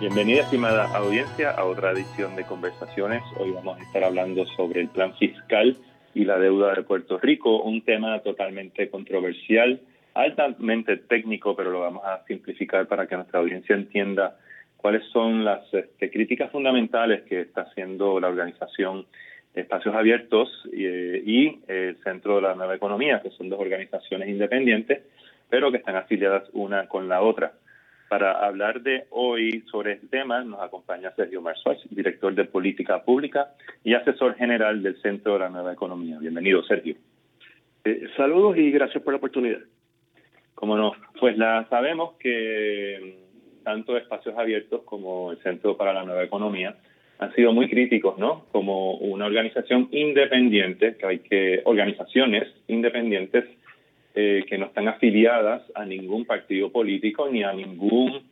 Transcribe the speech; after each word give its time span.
Bienvenida, 0.00 0.40
estimada 0.40 0.86
audiencia, 0.96 1.50
a 1.50 1.66
otra 1.66 1.90
edición 1.90 2.34
de 2.34 2.44
Conversaciones. 2.44 3.22
Hoy 3.36 3.50
vamos 3.50 3.78
a 3.78 3.82
estar 3.82 4.02
hablando 4.02 4.46
sobre 4.46 4.80
el 4.80 4.88
plan 4.88 5.14
fiscal 5.16 5.76
y 6.14 6.24
la 6.24 6.38
deuda 6.38 6.74
de 6.74 6.82
Puerto 6.84 7.18
Rico, 7.18 7.60
un 7.60 7.82
tema 7.82 8.18
totalmente 8.20 8.88
controversial, 8.88 9.78
altamente 10.14 10.96
técnico, 10.96 11.54
pero 11.54 11.70
lo 11.70 11.80
vamos 11.80 12.02
a 12.06 12.24
simplificar 12.26 12.88
para 12.88 13.06
que 13.06 13.14
nuestra 13.14 13.40
audiencia 13.40 13.76
entienda 13.76 14.38
cuáles 14.78 15.04
son 15.12 15.44
las 15.44 15.62
este, 15.74 16.10
críticas 16.10 16.50
fundamentales 16.50 17.20
que 17.24 17.42
está 17.42 17.62
haciendo 17.62 18.18
la 18.20 18.28
organización 18.28 19.04
Espacios 19.54 19.94
Abiertos 19.94 20.48
y, 20.72 20.86
y 20.86 21.60
el 21.68 21.98
Centro 22.02 22.36
de 22.36 22.42
la 22.42 22.54
Nueva 22.54 22.74
Economía, 22.74 23.20
que 23.20 23.32
son 23.32 23.50
dos 23.50 23.60
organizaciones 23.60 24.30
independientes, 24.30 25.02
pero 25.50 25.70
que 25.70 25.76
están 25.76 25.96
afiliadas 25.96 26.48
una 26.54 26.88
con 26.88 27.06
la 27.06 27.20
otra. 27.20 27.52
Para 28.10 28.44
hablar 28.44 28.82
de 28.82 29.04
hoy 29.10 29.62
sobre 29.70 29.92
este 29.92 30.08
tema 30.08 30.42
nos 30.42 30.60
acompaña 30.60 31.12
Sergio 31.12 31.40
Marzuach, 31.40 31.78
director 31.90 32.34
de 32.34 32.44
Política 32.44 33.04
Pública 33.04 33.52
y 33.84 33.94
asesor 33.94 34.34
general 34.34 34.82
del 34.82 35.00
Centro 35.00 35.34
de 35.34 35.38
la 35.38 35.48
Nueva 35.48 35.72
Economía. 35.72 36.18
Bienvenido, 36.18 36.60
Sergio. 36.64 36.96
Eh, 37.84 38.08
saludos 38.16 38.56
y 38.56 38.72
gracias 38.72 39.00
por 39.04 39.12
la 39.12 39.18
oportunidad. 39.18 39.60
Como 40.56 40.76
no, 40.76 40.90
pues 41.20 41.38
la 41.38 41.68
sabemos 41.70 42.14
que 42.18 42.98
mm, 43.60 43.62
tanto 43.62 43.96
Espacios 43.96 44.36
Abiertos 44.36 44.82
como 44.82 45.30
el 45.30 45.38
Centro 45.44 45.76
para 45.76 45.92
la 45.92 46.02
Nueva 46.02 46.24
Economía 46.24 46.74
han 47.20 47.32
sido 47.36 47.52
muy 47.52 47.70
críticos, 47.70 48.18
¿no? 48.18 48.46
Como 48.50 48.94
una 48.94 49.26
organización 49.26 49.88
independiente, 49.92 50.96
que 50.96 51.06
hay 51.06 51.18
que 51.20 51.62
organizaciones 51.64 52.48
independientes 52.66 53.44
eh, 54.14 54.44
que 54.48 54.58
no 54.58 54.66
están 54.66 54.88
afiliadas 54.88 55.62
a 55.74 55.84
ningún 55.84 56.24
partido 56.24 56.70
político 56.70 57.28
ni 57.30 57.42
a 57.42 57.52
ningún 57.52 58.22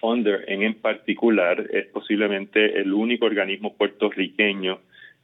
funder 0.00 0.44
en, 0.48 0.62
en 0.62 0.74
particular. 0.74 1.66
Es 1.72 1.86
posiblemente 1.86 2.80
el 2.80 2.92
único 2.92 3.26
organismo 3.26 3.74
puertorriqueño 3.74 4.80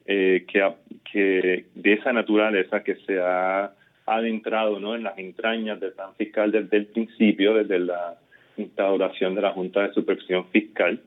eh, 0.07 0.47
que, 0.51 0.73
que 1.11 1.65
de 1.75 1.93
esa 1.93 2.13
naturaleza 2.13 2.85
que 2.85 2.95
se 3.07 3.19
ha 3.19 3.73
adentrado 4.07 4.79
¿no? 4.79 4.95
en 4.95 5.03
las 5.03 5.19
entrañas 5.19 5.81
del 5.81 5.93
plan 5.93 6.15
fiscal 6.17 6.53
desde 6.53 6.77
el 6.77 6.87
principio, 6.87 7.55
desde 7.55 7.81
la 7.81 8.17
instauración 8.57 9.35
de 9.35 9.43
la 9.43 9.51
Junta 9.51 9.83
de 9.83 9.93
Supervisión 9.93 10.47
Fiscal, 10.47 11.01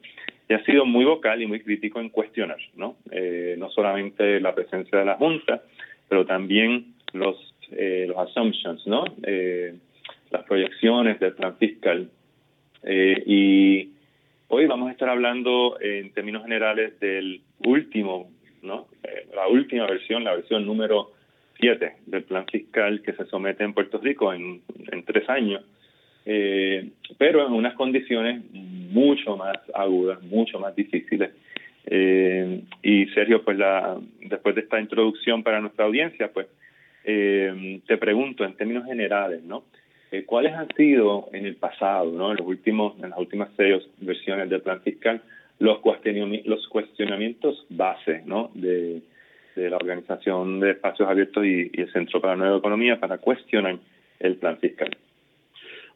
y 0.50 0.54
ha 0.54 0.64
sido 0.66 0.86
muy 0.86 1.06
vocal 1.06 1.42
y 1.42 1.48
muy 1.48 1.62
crítico 1.62 2.00
en 2.00 2.10
cuestionar, 2.10 2.58
¿no? 2.76 2.98
Eh, 3.12 3.56
no 3.58 3.70
solamente 3.70 4.40
la 4.40 4.54
presencia 4.54 4.98
de 4.98 5.06
la 5.06 5.16
Junta, 5.16 5.62
pero 6.08 6.26
también 6.26 6.96
los 7.14 7.49
eh, 7.72 8.06
los 8.08 8.18
assumptions, 8.18 8.86
¿no? 8.88 9.04
Eh, 9.24 9.76
las 10.32 10.44
proyecciones 10.44 11.20
del 11.20 11.34
plan 11.34 11.58
fiscal. 11.58 12.10
Eh, 12.84 13.24
y 13.26 13.90
hoy 14.48 14.66
vamos 14.66 14.90
a 14.90 14.92
estar 14.92 15.10
hablando 15.10 15.78
en 15.82 16.12
términos 16.12 16.44
generales 16.44 17.00
del 17.00 17.42
último, 17.66 18.32
¿no? 18.62 18.88
la 19.36 19.48
última 19.48 19.86
versión, 19.86 20.24
la 20.24 20.36
versión 20.36 20.66
número 20.66 21.12
7 21.60 21.94
del 22.06 22.24
plan 22.24 22.46
fiscal 22.46 23.02
que 23.02 23.14
se 23.14 23.26
somete 23.26 23.64
en 23.64 23.74
Puerto 23.74 23.98
Rico 24.00 24.34
en, 24.34 24.62
en 24.92 25.04
tres 25.04 25.28
años, 25.30 25.64
pero 26.26 27.48
en 27.48 27.54
unas 27.54 27.74
condiciones 27.76 28.44
mucho 28.54 29.38
más 29.38 29.58
agudas, 29.74 30.22
mucho 30.24 30.60
más 30.60 30.76
difíciles. 30.76 31.32
y 32.84 33.06
Sergio, 33.14 33.44
pues 33.44 33.58
la, 33.58 33.98
después 34.22 34.56
de 34.56 34.62
esta 34.62 34.80
introducción 34.80 35.42
para 35.44 35.62
nuestra 35.62 35.86
audiencia, 35.86 36.32
pues 36.32 36.48
eh, 37.10 37.82
te 37.88 37.98
pregunto 37.98 38.44
en 38.46 38.56
términos 38.56 38.86
generales, 38.86 39.44
¿no? 39.44 39.64
Eh, 40.12 40.26
¿Cuáles 40.26 40.54
han 40.54 40.68
sido 40.76 41.30
en 41.34 41.46
el 41.46 41.56
pasado, 41.56 42.12
¿no? 42.12 42.32
En 42.32 42.38
los 42.38 42.48
últimos, 42.48 42.96
en 43.02 43.10
las 43.10 43.20
últimas 43.20 43.50
seis 43.58 43.84
versiones 44.00 44.50
del 44.50 44.62
plan 44.62 44.82
fiscal, 44.82 45.22
los 45.60 45.80
los 46.46 46.68
cuestionamientos 46.68 47.66
base, 47.70 48.22
¿no? 48.26 48.52
De, 48.54 49.02
de 49.56 49.70
la 49.70 49.78
Organización 49.78 50.60
de 50.60 50.72
Espacios 50.72 51.10
Abiertos 51.10 51.46
y, 51.46 51.72
y, 51.74 51.82
el 51.82 51.92
Centro 51.92 52.22
para 52.22 52.34
la 52.34 52.40
Nueva 52.44 52.58
Economía 52.58 53.00
para 53.00 53.18
cuestionar 53.18 53.78
el 54.20 54.36
plan 54.36 54.58
fiscal. 54.58 54.96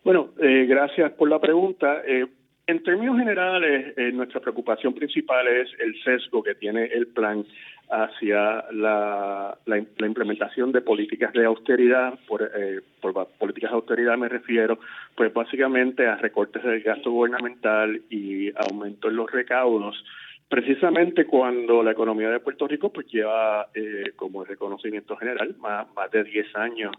Bueno, 0.04 0.32
eh, 0.42 0.66
gracias 0.68 1.12
por 1.14 1.30
la 1.30 1.40
pregunta. 1.40 2.02
Eh, 2.06 2.26
en 2.66 2.84
términos 2.84 3.18
generales, 3.18 3.94
eh, 3.98 4.12
nuestra 4.14 4.40
preocupación 4.40 4.94
principal 4.94 5.48
es 5.48 5.70
el 5.80 6.02
sesgo 6.04 6.42
que 6.42 6.56
tiene 6.56 6.86
el 6.86 7.08
plan 7.08 7.46
hacia 7.90 8.66
la, 8.72 9.58
la, 9.66 10.08
implementación 10.08 10.72
de 10.72 10.82
políticas 10.82 11.34
de 11.34 11.46
austeridad, 11.46 12.18
por, 12.28 12.42
eh, 12.56 12.82
por 13.02 13.28
políticas 13.38 13.72
de 13.72 13.76
austeridad 13.76 14.18
me 14.18 14.30
refiero, 14.30 14.80
pues 15.16 15.34
básicamente 15.34 16.08
a 16.08 16.16
recortes 16.16 16.64
del 16.64 16.82
gasto 16.82 17.12
gubernamental 17.12 18.02
y 18.10 18.52
aumento 18.56 19.10
en 19.10 19.16
los 19.16 19.32
recaudos, 19.32 20.04
precisamente 20.50 21.26
cuando 21.26 21.84
la 21.84 21.92
economía 21.92 22.30
de 22.30 22.40
Puerto 22.40 22.68
Rico 22.68 22.92
pues 22.92 23.08
lleva, 23.08 23.68
eh, 23.74 24.14
como 24.16 24.44
reconocimiento 24.44 25.16
general, 25.16 25.56
más, 25.60 25.88
más 25.96 26.10
de 26.12 26.24
10 26.24 26.56
años 26.56 26.92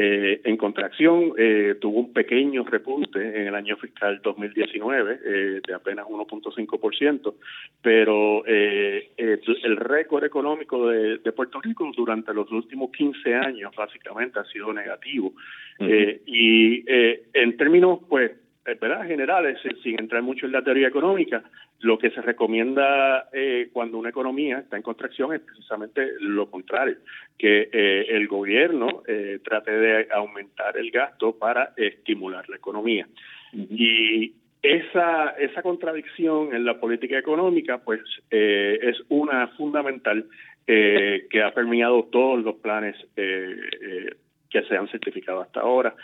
eh, 0.00 0.42
en 0.44 0.56
contracción, 0.56 1.32
eh, 1.36 1.74
tuvo 1.80 1.98
un 1.98 2.12
pequeño 2.12 2.62
repunte 2.62 3.18
en 3.18 3.48
el 3.48 3.54
año 3.56 3.76
fiscal 3.76 4.20
2019 4.22 5.18
eh, 5.24 5.60
de 5.66 5.74
apenas 5.74 6.06
1.5%, 6.06 7.34
pero 7.82 8.44
eh, 8.46 9.10
el 9.16 9.76
récord 9.76 10.22
económico 10.22 10.88
de, 10.88 11.18
de, 11.18 11.32
Puerto 11.32 11.60
Rico 11.60 11.90
durante 11.96 12.32
los 12.32 12.48
últimos 12.52 12.92
15 12.92 13.34
años 13.34 13.72
básicamente 13.76 14.38
ha 14.38 14.44
sido 14.44 14.72
negativo. 14.72 15.32
y 15.80 16.84
en 17.34 17.56
términos, 17.56 17.98
pues, 18.08 18.30
¿verdad? 18.80 19.06
generales, 19.06 19.58
sin 19.82 19.98
entrar 19.98 20.22
mucho 20.22 20.46
en 20.46 20.52
la 20.52 20.62
teoría 20.62 20.88
económica, 20.88 21.42
lo 21.80 21.98
que 21.98 22.10
se 22.10 22.20
recomienda 22.20 23.28
eh, 23.32 23.68
cuando 23.72 23.98
una 23.98 24.10
economía 24.10 24.58
está 24.58 24.76
en 24.76 24.82
contracción 24.82 25.32
es 25.32 25.40
precisamente 25.40 26.12
lo 26.20 26.50
contrario, 26.50 26.96
que 27.38 27.68
eh, 27.72 28.06
el 28.08 28.26
gobierno 28.26 29.02
eh, 29.06 29.38
trate 29.44 29.70
de 29.70 30.08
aumentar 30.12 30.76
el 30.76 30.90
gasto 30.90 31.38
para 31.38 31.72
estimular 31.76 32.48
la 32.48 32.56
economía. 32.56 33.06
Y 33.52 34.34
esa, 34.60 35.30
esa 35.38 35.62
contradicción 35.62 36.54
en 36.54 36.64
la 36.64 36.80
política 36.80 37.18
económica, 37.18 37.78
pues, 37.78 38.00
es 38.30 38.96
una 39.08 39.48
fundamental 39.56 40.26
que 40.66 41.42
ha 41.42 41.54
permeado 41.54 42.04
todos 42.12 42.44
los 42.44 42.56
planes 42.56 42.94
que 44.50 44.62
se 44.62 44.76
han 44.76 44.88
certificado 44.88 45.40
hasta 45.40 45.60
ahora. 45.60 45.94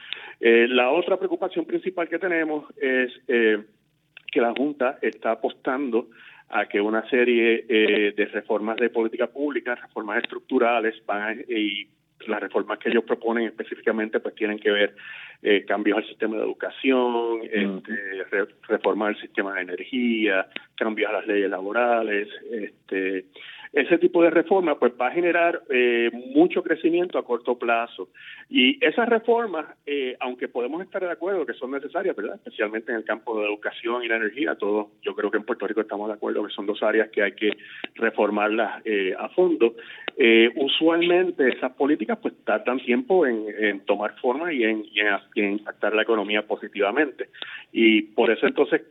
la 0.41 0.91
otra 0.91 1.17
preocupación 1.17 1.65
principal 1.65 2.09
que 2.09 2.19
tenemos 2.19 2.67
es 2.77 3.13
que 3.27 4.41
la 4.41 4.53
Junta 4.53 4.99
está 5.01 5.31
apostando 5.31 6.09
a 6.49 6.67
que 6.67 6.81
una 6.81 7.09
serie 7.09 7.65
eh, 7.69 8.13
de 8.17 8.27
reformas 8.27 8.77
de 8.77 8.91
política 8.91 9.27
pública, 9.29 9.75
reformas 9.75 10.23
estructurales, 10.23 10.95
van 11.07 11.45
y 11.49 11.89
las 12.27 12.41
reformas 12.41 12.79
que 12.79 12.89
ellos 12.89 13.05
proponen 13.05 13.47
específicamente 13.47 14.19
pues 14.21 14.35
tienen 14.35 14.59
que 14.59 14.71
ver 14.71 14.95
eh, 15.43 15.65
cambios 15.65 15.99
al 15.99 16.07
sistema 16.07 16.37
de 16.37 16.43
educación, 16.43 17.41
este, 17.43 18.47
reformar 18.69 19.11
el 19.11 19.21
sistema 19.21 19.55
de 19.55 19.63
energía, 19.63 20.47
cambios 20.75 21.11
a 21.11 21.15
las 21.15 21.27
leyes 21.27 21.51
laborales, 21.51 22.29
este, 22.51 23.27
ese 23.75 23.99
tipo 23.99 24.23
de 24.23 24.31
reforma 24.31 24.79
pues 24.79 24.93
va 25.01 25.09
a 25.09 25.13
generar 25.13 25.63
eh, 25.69 26.11
mucho 26.35 26.63
crecimiento 26.63 27.19
a 27.19 27.25
corto 27.25 27.59
plazo. 27.59 28.09
Y 28.49 28.85
esas 28.85 29.09
reformas 29.09 29.67
eh, 29.87 30.17
aunque 30.21 30.49
podemos 30.49 30.83
estar 30.83 31.03
de 31.03 31.11
acuerdo 31.11 31.45
que 31.45 31.55
son 31.55 31.71
necesarias 31.71 32.15
verdad 32.15 32.37
especialmente 32.37 32.93
en 32.93 32.99
el 32.99 33.05
campo 33.05 33.39
de 33.39 33.47
educación 33.47 34.03
y 34.03 34.09
la 34.09 34.17
energía 34.17 34.55
todos 34.55 34.89
yo 35.03 35.15
creo 35.15 35.31
que 35.31 35.39
en 35.39 35.45
Puerto 35.45 35.67
Rico 35.67 35.81
estamos 35.81 36.09
de 36.09 36.15
acuerdo 36.15 36.47
que 36.47 36.53
son 36.53 36.67
dos 36.67 36.83
áreas 36.83 37.11
que 37.11 37.23
hay 37.23 37.33
que 37.33 37.53
reformarlas 37.95 38.83
eh, 38.85 39.15
a 39.19 39.29
fondo. 39.31 39.75
Eh, 40.17 40.49
usualmente 40.57 41.49
esas 41.49 41.73
políticas 41.73 42.19
pues 42.23 42.35
tardan 42.45 42.79
tiempo 42.79 43.27
en, 43.27 43.81
tomar 43.81 44.15
forma 44.21 44.53
y 44.53 44.63
en, 44.63 44.85
y 44.93 45.01
en, 45.01 45.53
impactar 45.53 45.95
la 45.95 46.03
economía 46.03 46.47
positivamente. 46.47 47.29
Y 47.73 48.03
por 48.03 48.31
eso 48.31 48.47
entonces 48.47 48.83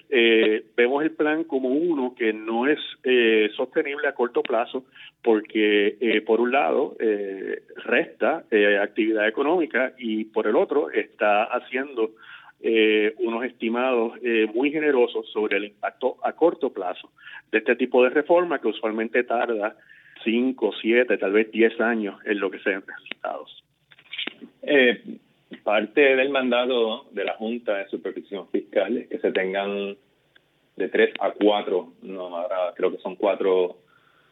vemos 0.75 1.03
el 1.03 1.11
plan 1.11 1.45
como 1.45 1.69
uno 1.69 2.13
que 2.17 2.33
no 2.33 2.67
es 2.67 2.79
sostenible 3.55 4.07
a 4.07 4.13
corto 4.13 4.43
plazo 4.43 4.72
porque 5.21 5.97
eh, 5.99 6.21
por 6.21 6.41
un 6.41 6.51
lado 6.51 6.95
eh, 6.99 7.63
resta 7.85 8.43
eh, 8.51 8.77
actividad 8.77 9.27
económica 9.27 9.93
y 9.97 10.25
por 10.25 10.47
el 10.47 10.55
otro 10.55 10.89
está 10.89 11.43
haciendo 11.43 12.11
eh, 12.61 13.13
unos 13.19 13.43
estimados 13.43 14.13
muy 14.53 14.71
generosos 14.71 15.29
sobre 15.31 15.57
el 15.57 15.65
impacto 15.65 16.17
a 16.23 16.31
corto 16.33 16.71
plazo 16.71 17.11
de 17.51 17.57
este 17.57 17.75
tipo 17.75 18.03
de 18.03 18.09
reforma 18.09 18.59
que 18.59 18.69
usualmente 18.69 19.23
tarda 19.23 19.75
5, 20.23 20.71
7, 20.81 21.17
tal 21.17 21.33
vez 21.33 21.51
10 21.51 21.81
años 21.81 22.15
en 22.25 22.39
lo 22.39 22.49
que 22.49 22.59
sean 22.59 22.83
resultados. 22.87 23.63
Parte 25.63 26.15
del 26.15 26.29
mandado 26.29 27.05
de 27.11 27.23
la 27.23 27.35
Junta 27.35 27.77
de 27.77 27.87
Supervisión 27.87 28.47
Fiscal 28.49 28.97
es 28.97 29.07
que 29.07 29.19
se 29.19 29.31
tengan 29.31 29.95
de 30.75 30.89
3 30.89 31.13
a 31.19 31.31
4, 31.31 31.93
no, 32.03 32.45
creo 32.75 32.91
que 32.91 32.97
son 32.97 33.15
4 33.15 33.77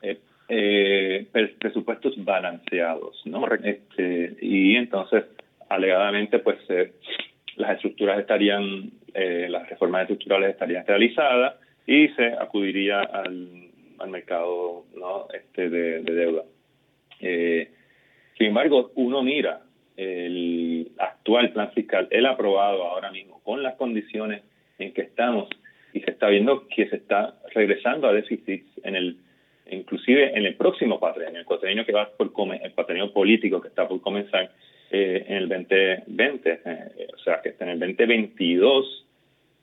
eh, 0.01 0.19
eh, 0.53 1.27
presupuestos 1.59 2.13
balanceados, 2.25 3.21
¿no? 3.25 3.47
Este, 3.63 4.35
y 4.41 4.75
entonces, 4.75 5.23
alegadamente, 5.69 6.39
pues 6.39 6.57
eh, 6.67 6.91
las 7.55 7.75
estructuras 7.75 8.19
estarían, 8.19 8.91
eh, 9.13 9.47
las 9.49 9.69
reformas 9.69 10.01
estructurales 10.01 10.49
estarían 10.49 10.85
realizadas 10.85 11.55
y 11.87 12.09
se 12.09 12.33
acudiría 12.33 12.99
al, 12.99 13.69
al 13.99 14.09
mercado 14.09 14.83
¿no? 14.93 15.27
este 15.33 15.69
de, 15.69 16.01
deuda. 16.01 16.43
Eh, 17.21 17.71
sin 18.37 18.47
embargo, 18.47 18.91
uno 18.95 19.23
mira 19.23 19.61
el 19.95 20.91
actual 20.97 21.53
plan 21.53 21.71
fiscal, 21.71 22.09
el 22.11 22.25
aprobado 22.25 22.83
ahora 22.83 23.09
mismo, 23.09 23.39
con 23.43 23.63
las 23.63 23.75
condiciones 23.75 24.43
en 24.79 24.93
que 24.93 25.03
estamos, 25.03 25.47
y 25.93 26.01
se 26.01 26.11
está 26.11 26.27
viendo 26.27 26.67
que 26.67 26.89
se 26.89 26.97
está 26.97 27.35
regresando 27.53 28.09
a 28.09 28.13
déficits 28.13 28.67
en 28.83 28.97
el 28.97 29.17
inclusive 29.69 30.37
en 30.37 30.45
el 30.45 30.55
próximo 30.55 30.99
cuatrenio, 30.99 31.39
el 31.39 31.45
cuatrenio 31.45 31.85
que 31.85 31.91
va 31.91 32.09
por 32.09 32.27
el 32.27 32.71
cuatrenio 32.73 33.11
político 33.13 33.61
que 33.61 33.67
está 33.67 33.87
por 33.87 34.01
comenzar 34.01 34.51
eh, 34.89 35.25
en 35.27 35.37
el 35.37 35.49
2020, 35.49 36.61
eh, 36.65 37.07
o 37.13 37.17
sea, 37.19 37.41
que 37.41 37.49
está 37.49 37.65
en 37.65 37.71
el 37.71 37.79
2022, 37.79 39.05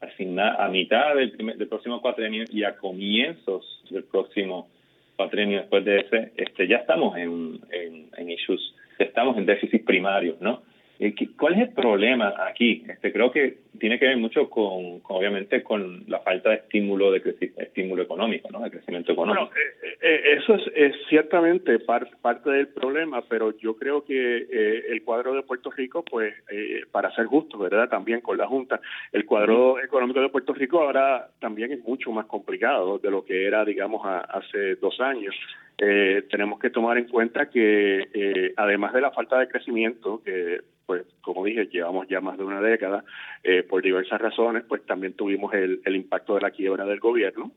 a 0.01 0.69
mitad 0.69 1.15
del, 1.17 1.37
del 1.37 1.69
próximo 1.69 2.01
cuatrenio 2.01 2.45
y 2.51 2.63
a 2.65 2.77
comienzos 2.77 3.83
del 3.91 4.05
próximo 4.05 4.69
cuatrenio 5.17 5.59
después 5.59 5.85
de 5.85 6.01
ese, 6.01 6.33
este, 6.37 6.69
ya 6.69 6.77
estamos 6.77 7.17
en, 7.17 7.61
en, 7.73 8.09
en 8.17 8.31
issues, 8.31 8.75
estamos 8.99 9.37
en 9.37 9.47
déficit 9.47 9.85
primario, 9.85 10.37
¿no? 10.41 10.63
Eh, 11.01 11.15
¿Cuál 11.39 11.55
es 11.55 11.69
el 11.69 11.75
problema 11.75 12.35
aquí? 12.49 12.85
Este, 12.89 13.13
creo 13.13 13.31
que 13.31 13.59
tiene 13.79 14.01
que 14.01 14.07
ver 14.07 14.17
mucho 14.17 14.51
con, 14.51 15.01
obviamente, 15.05 15.63
con 15.63 16.03
la 16.09 16.19
falta 16.21 16.51
de 16.51 16.57
estímulo 16.57 17.13
de 17.13 17.23
estímulo 17.57 18.03
económico, 18.03 18.49
¿no? 18.51 18.61
De 18.61 18.71
crecimiento 18.71 19.13
económico. 19.13 19.51
Eh, 19.55 19.97
eh, 20.03 20.39
eso 20.39 20.57
es, 20.75 20.95
ciertamente 21.09 21.79
parte 21.79 22.51
del 22.51 22.69
problema, 22.69 23.23
pero 23.29 23.57
yo 23.59 23.77
creo 23.77 24.05
que 24.05 24.47
el 24.89 25.03
cuadro 25.05 25.35
de 25.35 25.43
Puerto 25.43 25.71
Rico, 25.71 26.05
pues, 26.05 26.35
para 26.91 27.15
ser 27.15 27.27
justo, 27.27 27.59
¿verdad? 27.59 27.89
También 27.89 28.21
con 28.21 28.37
la 28.37 28.49
Junta, 28.49 28.81
el 29.13 29.25
cuadro 29.25 29.81
económico 29.81 30.21
de 30.21 30.31
Puerto 30.31 30.53
Rico 30.53 30.81
ahora 30.81 31.29
también 31.39 31.73
es 31.73 31.85
mucho 31.85 32.11
más 32.11 32.27
complicado 32.27 32.99
de 32.99 33.11
lo 33.11 33.25
que 33.25 33.47
era, 33.47 33.65
digamos, 33.65 34.03
hace 34.05 34.75
dos 34.77 35.01
años. 35.01 35.35
Tenemos 35.79 36.59
que 36.59 36.71
tomar 36.71 36.99
en 36.99 37.07
cuenta 37.07 37.49
que 37.49 38.53
además 38.57 38.93
de 38.93 39.01
la 39.01 39.13
falta 39.13 39.39
de 39.39 39.49
crecimiento, 39.49 40.21
que 40.25 40.61
pues 40.89 41.05
como 41.21 41.45
dije, 41.45 41.67
llevamos 41.67 42.09
ya 42.09 42.23
más 42.23 42.39
de 42.39 42.45
una 42.45 42.63
década, 42.63 43.05
eh, 43.45 43.63
por 43.63 43.83
diversas 43.83 44.19
razones, 44.19 44.65
pues 44.67 44.87
también 44.87 45.13
tuvimos 45.13 45.53
el, 45.53 45.83
el 45.85 45.95
impacto 45.95 46.35
de 46.35 46.41
la 46.41 46.51
quiebra 46.51 46.87
del 46.87 46.99
gobierno, 46.99 47.53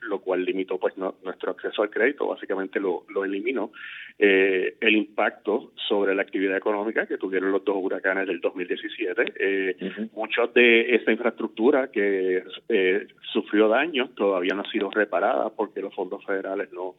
lo 0.00 0.20
cual 0.20 0.44
limitó 0.44 0.80
pues 0.80 0.96
nuestro 0.96 1.52
acceso 1.52 1.82
al 1.82 1.90
crédito, 1.90 2.26
básicamente 2.26 2.80
lo, 2.80 3.04
lo 3.08 3.24
eliminó. 3.24 3.70
Eh, 4.18 4.74
el 4.80 4.96
impacto 4.96 5.70
sobre 5.76 6.12
la 6.16 6.22
actividad 6.22 6.56
económica 6.56 7.06
que 7.06 7.18
tuvieron 7.18 7.52
los 7.52 7.64
dos 7.64 7.76
huracanes 7.78 8.26
del 8.26 8.40
2017, 8.40 9.32
eh, 9.38 9.76
muchos 10.12 10.52
de 10.52 10.96
esa 10.96 11.12
infraestructura 11.12 11.88
que 11.88 12.42
eh, 12.68 13.06
sufrió 13.32 13.68
daños 13.68 14.12
todavía 14.16 14.54
no 14.54 14.62
ha 14.62 14.70
sido 14.72 14.90
reparada 14.90 15.50
porque 15.50 15.80
los 15.80 15.94
fondos 15.94 16.24
federales 16.24 16.72
no 16.72 16.96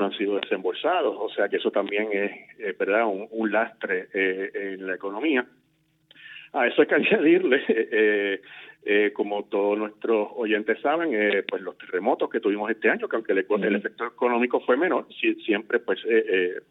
no 0.00 0.06
han 0.06 0.18
sido 0.18 0.40
desembolsados, 0.40 1.14
o 1.18 1.28
sea 1.28 1.48
que 1.48 1.56
eso 1.56 1.70
también 1.70 2.08
es, 2.12 2.32
eh, 2.58 2.74
verdad 2.78 3.06
un, 3.06 3.52
lastre 3.52 4.08
eh, 4.12 4.50
en 4.54 4.86
la 4.86 4.94
economía. 4.94 5.46
A 6.52 6.66
eso 6.66 6.82
hay 6.82 6.88
que 6.88 6.94
añadirle, 6.96 7.62
eh, 7.68 8.40
eh, 8.84 9.12
como 9.12 9.44
todos 9.44 9.78
nuestros 9.78 10.28
oyentes 10.34 10.80
saben, 10.80 11.10
eh, 11.14 11.44
pues 11.48 11.62
los 11.62 11.76
terremotos 11.78 12.30
que 12.30 12.40
tuvimos 12.40 12.70
este 12.70 12.90
año, 12.90 13.08
que 13.08 13.16
aunque 13.16 13.32
el, 13.32 13.46
el 13.48 13.76
efecto 13.76 14.06
económico 14.06 14.60
fue 14.60 14.76
menor, 14.76 15.06
siempre 15.44 15.78
pues 15.80 16.00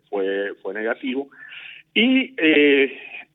fue 0.09 0.53
fue 0.61 0.73
negativo. 0.73 1.29
Y 1.93 2.35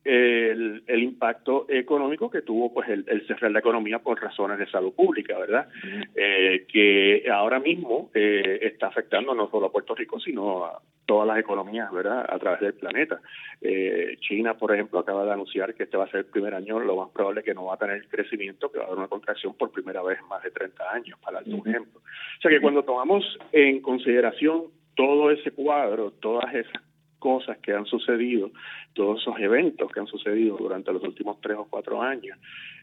el, 0.05 0.83
el, 0.87 1.03
impacto 1.03 1.67
económico 1.69 2.31
que 2.31 2.43
tuvo 2.43 2.73
pues 2.73 2.89
el, 2.89 3.05
el, 3.09 3.27
cerrar 3.27 3.51
la 3.51 3.61
economía 3.61 4.01
por 4.01 4.21
razones 4.21 4.59
de 4.59 4.67
salud 4.67 4.93
pública, 4.93 5.39
¿verdad? 5.39 5.69
eh, 6.15 6.67
que 6.69 7.25
ahora 7.31 7.59
mismo 7.59 8.11
eh, 8.15 8.59
está 8.63 8.89
afectando 8.89 9.35
no 9.35 9.51
solo 9.51 9.67
a 9.67 9.73
Puerto 9.73 9.95
Rico, 9.95 10.21
sino 10.21 10.65
a 10.65 10.81
todas 11.07 11.27
las 11.27 11.39
economías, 11.39 11.91
¿verdad? 11.93 12.27
A 12.29 12.39
través 12.39 12.61
del 12.61 12.75
planeta. 12.75 13.21
Eh, 13.61 14.17
China, 14.21 14.55
por 14.55 14.73
ejemplo, 14.73 14.99
acaba 14.99 15.25
de 15.25 15.33
anunciar 15.33 15.75
que 15.75 15.85
este 15.85 15.97
va 15.97 16.05
a 16.05 16.11
ser 16.11 16.21
el 16.21 16.27
primer 16.27 16.55
año, 16.55 16.81
lo 16.81 16.97
más 16.97 17.11
probable 17.11 17.41
es 17.41 17.47
que 17.47 17.55
no 17.55 17.67
va 17.67 17.75
a 17.75 17.79
tener 17.79 18.07
crecimiento, 18.09 18.71
que 18.71 18.79
va 18.79 18.85
a 18.85 18.87
haber 18.89 18.99
una 18.99 19.09
contracción 19.09 19.55
por 19.55 19.71
primera 19.71 20.03
vez 20.03 20.19
en 20.19 20.29
más 20.29 20.43
de 20.43 20.51
30 20.51 20.93
años, 20.93 21.19
para 21.21 21.41
dar 21.41 21.49
un 21.49 21.69
ejemplo. 21.69 22.01
O 22.01 22.41
sea 22.41 22.51
que 22.51 22.61
cuando 22.61 22.83
tomamos 22.85 23.39
en 23.53 23.81
consideración 23.81 24.65
todo 24.95 25.31
ese 25.31 25.51
cuadro, 25.51 26.13
todas 26.13 26.55
esas 26.55 26.83
cosas 27.25 27.57
que 27.63 27.73
han 27.73 27.87
sucedido, 27.87 28.51
todos 28.93 29.23
esos 29.23 29.39
eventos 29.41 29.91
que 29.91 29.99
han 29.99 30.07
sucedido 30.07 30.59
durante 30.59 30.93
los 30.93 31.03
últimos 31.03 31.41
tres 31.41 31.57
o 31.57 31.67
cuatro 31.71 32.03
años, 32.03 32.37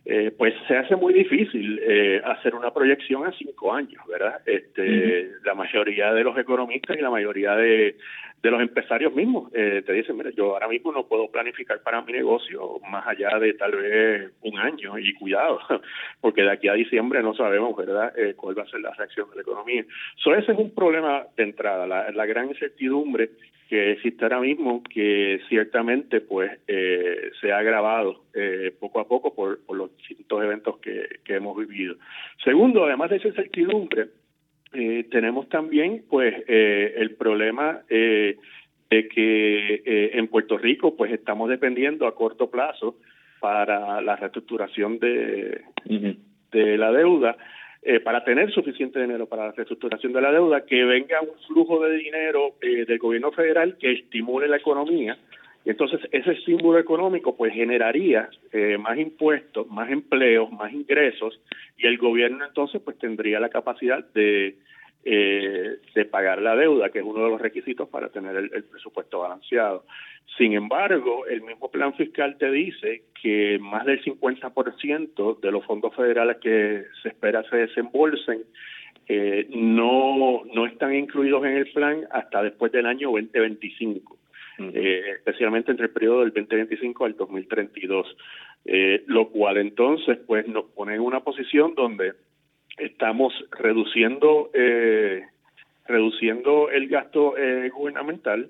eh, 0.03 0.31
pues 0.35 0.55
se 0.67 0.75
hace 0.75 0.95
muy 0.95 1.13
difícil 1.13 1.79
eh, 1.83 2.19
hacer 2.25 2.55
una 2.55 2.73
proyección 2.73 3.27
a 3.27 3.31
cinco 3.33 3.71
años, 3.71 4.01
¿verdad? 4.07 4.41
Este, 4.47 5.29
La 5.43 5.53
mayoría 5.53 6.11
de 6.11 6.23
los 6.23 6.35
economistas 6.39 6.97
y 6.97 7.01
la 7.01 7.11
mayoría 7.11 7.55
de, 7.55 7.97
de 8.41 8.49
los 8.49 8.61
empresarios 8.61 9.13
mismos 9.13 9.51
eh, 9.53 9.83
te 9.85 9.93
dicen, 9.93 10.17
mira, 10.17 10.31
yo 10.31 10.53
ahora 10.53 10.67
mismo 10.67 10.91
no 10.91 11.07
puedo 11.07 11.29
planificar 11.29 11.81
para 11.83 12.01
mi 12.01 12.11
negocio 12.11 12.79
más 12.89 13.05
allá 13.07 13.37
de 13.39 13.53
tal 13.53 13.73
vez 13.73 14.31
un 14.41 14.57
año 14.57 14.97
y 14.97 15.13
cuidado, 15.13 15.59
porque 16.21 16.41
de 16.41 16.51
aquí 16.51 16.67
a 16.67 16.73
diciembre 16.73 17.21
no 17.21 17.35
sabemos, 17.35 17.75
¿verdad?, 17.75 18.17
eh, 18.17 18.33
cuál 18.35 18.57
va 18.57 18.63
a 18.63 18.67
ser 18.67 18.81
la 18.81 18.93
reacción 18.93 19.29
de 19.29 19.35
la 19.35 19.41
economía. 19.41 19.85
So, 20.15 20.33
ese 20.33 20.53
es 20.53 20.57
un 20.57 20.73
problema 20.73 21.25
de 21.37 21.43
entrada, 21.43 21.85
la, 21.85 22.25
gran 22.25 22.47
incertidumbre 22.47 23.31
que 23.67 23.91
existe 23.91 24.23
ahora 24.23 24.39
mismo, 24.39 24.81
que 24.83 25.41
ciertamente 25.47 26.21
pues 26.21 26.59
eh, 26.67 27.31
se 27.39 27.51
ha 27.51 27.57
agravado 27.57 28.23
eh, 28.33 28.73
poco 28.79 28.99
a 28.99 29.07
poco 29.07 29.33
por, 29.33 29.63
por 29.65 29.77
los 29.77 29.95
distintos 29.97 30.43
eventos 30.43 30.77
que, 30.79 31.19
que 31.23 31.35
hemos 31.35 31.57
vivido. 31.57 31.95
Segundo, 32.43 32.85
además 32.85 33.09
de 33.09 33.17
esa 33.17 33.29
incertidumbre, 33.29 34.07
eh, 34.73 35.05
tenemos 35.09 35.49
también 35.49 36.03
pues 36.09 36.33
eh, 36.47 36.93
el 36.97 37.15
problema 37.15 37.81
eh, 37.89 38.37
de 38.89 39.07
que 39.07 39.75
eh, 39.85 40.11
en 40.13 40.27
Puerto 40.27 40.57
Rico 40.57 40.95
pues 40.95 41.11
estamos 41.11 41.49
dependiendo 41.49 42.07
a 42.07 42.15
corto 42.15 42.49
plazo 42.49 42.97
para 43.39 44.01
la 44.01 44.15
reestructuración 44.15 44.99
de, 44.99 45.61
de 46.51 46.77
la 46.77 46.91
deuda 46.91 47.37
eh, 47.83 47.99
para 47.99 48.23
tener 48.23 48.51
suficiente 48.51 49.01
dinero 49.01 49.25
para 49.25 49.47
la 49.47 49.51
reestructuración 49.53 50.13
de 50.13 50.21
la 50.21 50.31
deuda, 50.31 50.65
que 50.67 50.83
venga 50.83 51.19
un 51.19 51.35
flujo 51.47 51.79
de 51.79 51.97
dinero 51.97 52.53
eh, 52.61 52.85
del 52.85 52.99
gobierno 52.99 53.31
federal 53.31 53.75
que 53.79 53.93
estimule 53.93 54.47
la 54.47 54.57
economía. 54.57 55.17
Y 55.65 55.71
entonces 55.71 55.99
ese 56.11 56.33
estímulo 56.33 56.77
económico 56.77 57.35
pues 57.35 57.53
generaría 57.53 58.29
eh, 58.51 58.77
más 58.77 58.99
impuestos, 58.99 59.67
más 59.67 59.89
empleos, 59.89 60.51
más 60.51 60.71
ingresos 60.71 61.41
y 61.75 61.87
el 61.87 61.97
gobierno 61.97 62.45
entonces 62.45 62.81
pues 62.83 62.99
tendría 62.99 63.39
la 63.39 63.49
capacidad 63.49 64.05
de 64.13 64.57
eh, 65.03 65.77
de 65.95 66.05
pagar 66.05 66.41
la 66.41 66.55
deuda, 66.55 66.89
que 66.89 66.99
es 66.99 67.05
uno 67.05 67.23
de 67.23 67.29
los 67.29 67.41
requisitos 67.41 67.89
para 67.89 68.09
tener 68.09 68.35
el, 68.35 68.63
presupuesto 68.63 69.19
balanceado. 69.19 69.85
Sin 70.37 70.53
embargo, 70.53 71.25
el 71.25 71.41
mismo 71.41 71.69
plan 71.71 71.93
fiscal 71.95 72.37
te 72.37 72.51
dice 72.51 73.03
que 73.21 73.57
más 73.59 73.85
del 73.85 74.03
50% 74.03 75.39
de 75.39 75.51
los 75.51 75.65
fondos 75.65 75.95
federales 75.95 76.37
que 76.37 76.85
se 77.01 77.09
espera 77.09 77.43
se 77.49 77.57
desembolsen 77.57 78.43
eh, 79.07 79.47
no, 79.49 80.43
no 80.53 80.65
están 80.65 80.95
incluidos 80.95 81.43
en 81.45 81.57
el 81.57 81.71
plan 81.71 82.07
hasta 82.11 82.43
después 82.43 82.71
del 82.71 82.85
año 82.85 83.11
2025. 83.11 84.17
Eh, 84.59 85.01
especialmente 85.15 85.71
entre 85.71 85.87
el 85.87 85.91
periodo 85.91 86.19
del 86.19 86.31
2025 86.33 87.05
al 87.05 87.15
2032, 87.15 88.15
eh, 88.65 89.03
lo 89.07 89.29
cual 89.29 89.57
entonces 89.57 90.19
pues 90.27 90.47
nos 90.47 90.65
pone 90.65 90.95
en 90.95 91.01
una 91.01 91.21
posición 91.21 91.73
donde 91.73 92.13
estamos 92.81 93.33
reduciendo 93.51 94.49
eh, 94.53 95.25
reduciendo 95.85 96.69
el 96.69 96.87
gasto 96.87 97.37
eh, 97.37 97.69
gubernamental 97.69 98.49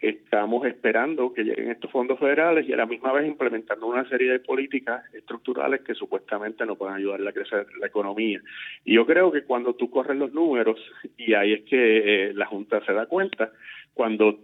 estamos 0.00 0.66
esperando 0.66 1.32
que 1.32 1.44
lleguen 1.44 1.70
estos 1.70 1.90
fondos 1.90 2.18
federales 2.18 2.66
y 2.66 2.72
a 2.72 2.76
la 2.76 2.86
misma 2.86 3.12
vez 3.12 3.26
implementando 3.26 3.86
una 3.86 4.08
serie 4.08 4.32
de 4.32 4.40
políticas 4.40 5.02
estructurales 5.12 5.82
que 5.82 5.94
supuestamente 5.94 6.64
nos 6.64 6.78
pueden 6.78 6.96
ayudar 6.96 7.26
a 7.26 7.32
crecer 7.32 7.66
la 7.78 7.86
economía. 7.86 8.40
Y 8.84 8.94
yo 8.94 9.04
creo 9.04 9.30
que 9.30 9.44
cuando 9.44 9.74
tú 9.74 9.90
corres 9.90 10.16
los 10.16 10.32
números, 10.32 10.80
y 11.18 11.34
ahí 11.34 11.52
es 11.52 11.64
que 11.64 12.28
eh, 12.28 12.34
la 12.34 12.46
Junta 12.46 12.82
se 12.84 12.94
da 12.94 13.06
cuenta, 13.06 13.52
cuando 13.92 14.38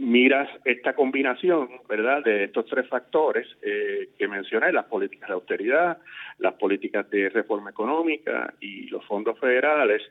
miras 0.00 0.48
esta 0.64 0.94
combinación, 0.94 1.68
¿verdad?, 1.88 2.24
de 2.24 2.44
estos 2.44 2.64
tres 2.66 2.88
factores 2.88 3.46
eh, 3.62 4.08
que 4.18 4.26
mencioné, 4.26 4.72
las 4.72 4.86
políticas 4.86 5.28
de 5.28 5.34
austeridad, 5.34 5.98
las 6.38 6.54
políticas 6.54 7.08
de 7.10 7.28
reforma 7.28 7.70
económica 7.70 8.54
y 8.60 8.88
los 8.88 9.04
fondos 9.04 9.38
federales, 9.38 10.02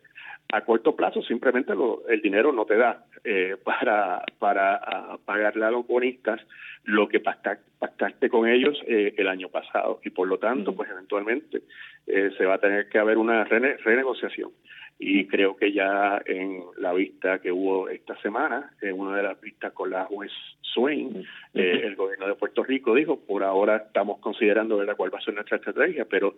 a 0.52 0.62
corto 0.62 0.96
plazo 0.96 1.22
simplemente 1.24 1.74
lo, 1.74 2.08
el 2.08 2.22
dinero 2.22 2.52
no 2.52 2.66
te 2.66 2.78
da 2.78 3.04
eh, 3.24 3.58
para, 3.64 4.24
para 4.38 5.18
pagarle 5.26 5.66
a 5.66 5.72
los 5.72 5.86
bonistas 5.88 6.40
lo 6.84 7.08
que 7.08 7.20
pactaste 7.20 8.30
con 8.30 8.48
ellos 8.48 8.80
eh, 8.88 9.16
el 9.18 9.28
año 9.28 9.50
pasado. 9.50 10.02
Y 10.04 10.12
por 10.12 10.28
lo 10.28 10.38
tanto, 10.38 10.76
pues 10.76 10.90
eventualmente 10.90 11.64
se 12.06 12.46
va 12.46 12.56
a 12.56 12.60
tener 12.60 12.90
que 12.90 12.98
haber 12.98 13.20
una 13.20 13.44
renegociación 13.44 14.52
y 15.00 15.26
creo 15.28 15.56
que 15.56 15.72
ya 15.72 16.22
en 16.26 16.62
la 16.78 16.94
vista 16.94 17.40
que 17.40 17.52
hubo 17.52 17.88
esta 17.88 18.16
semana, 18.22 18.74
en 18.82 19.00
una 19.00 19.16
de 19.16 19.24
las 19.24 19.40
vistas 19.40 19.72
con 19.72 19.90
la 19.90 20.04
juez 20.06 20.32
Swain, 20.62 21.26
eh, 21.54 21.82
el 21.86 21.96
gobierno 21.96 22.28
de 22.28 22.36
Puerto 22.36 22.64
Rico 22.64 22.94
dijo, 22.94 23.18
por 23.20 23.44
ahora 23.44 23.78
estamos 23.78 24.20
considerando 24.20 24.78
ver 24.78 24.94
cuál 24.98 25.14
va 25.14 25.20
a 25.20 25.22
ser 25.22 25.34
nuestra 25.34 25.58
estrategia, 25.58 26.06
pero 26.06 26.36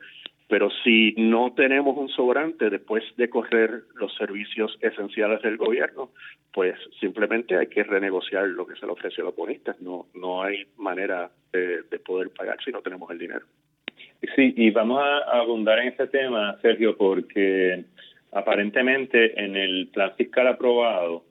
pero 0.51 0.69
si 0.83 1.13
no 1.15 1.53
tenemos 1.53 1.97
un 1.97 2.09
sobrante 2.09 2.69
después 2.69 3.05
de 3.15 3.29
correr 3.29 3.83
los 3.95 4.13
servicios 4.17 4.77
esenciales 4.81 5.41
del 5.43 5.55
gobierno, 5.55 6.09
pues 6.53 6.75
simplemente 6.99 7.55
hay 7.55 7.67
que 7.67 7.83
renegociar 7.83 8.49
lo 8.49 8.67
que 8.67 8.75
se 8.75 8.85
le 8.85 8.91
ofrece 8.91 9.21
a 9.21 9.23
los 9.23 9.35
bonistas. 9.35 9.79
No, 9.79 10.07
no 10.13 10.43
hay 10.43 10.65
manera 10.75 11.31
de, 11.53 11.83
poder 12.05 12.31
pagar 12.31 12.57
si 12.65 12.69
no 12.69 12.81
tenemos 12.81 13.09
el 13.11 13.19
dinero. 13.19 13.45
Sí, 14.35 14.53
y 14.57 14.71
vamos 14.71 15.01
a 15.01 15.39
abundar 15.39 15.79
en 15.79 15.87
este 15.87 16.07
tema, 16.07 16.59
Sergio, 16.61 16.97
porque 16.97 17.85
aparentemente 18.31 19.39
en 19.43 19.55
el 19.55 19.87
plan 19.87 20.13
fiscal 20.15 20.47
aprobado 20.47 21.23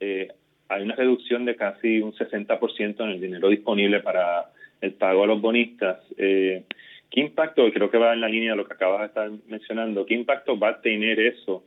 eh, 0.00 0.28
hay 0.68 0.82
una 0.82 0.96
reducción 0.96 1.44
de 1.44 1.56
casi 1.56 2.00
un 2.00 2.12
60% 2.12 3.00
en 3.00 3.10
el 3.10 3.20
dinero 3.20 3.48
disponible 3.48 4.00
para 4.00 4.50
el 4.80 4.92
pago 4.92 5.24
a 5.24 5.26
los 5.26 5.40
bonistas. 5.40 6.00
Eh, 6.18 6.64
¿Qué 7.10 7.20
impacto, 7.20 7.70
creo 7.72 7.90
que 7.90 7.96
va 7.96 8.12
en 8.12 8.20
la 8.20 8.28
línea 8.28 8.50
de 8.50 8.58
lo 8.58 8.66
que 8.66 8.74
acabas 8.74 9.00
de 9.00 9.06
estar 9.06 9.30
mencionando, 9.46 10.04
qué 10.04 10.14
impacto 10.14 10.58
va 10.58 10.68
a 10.70 10.80
tener 10.82 11.18
eso 11.20 11.64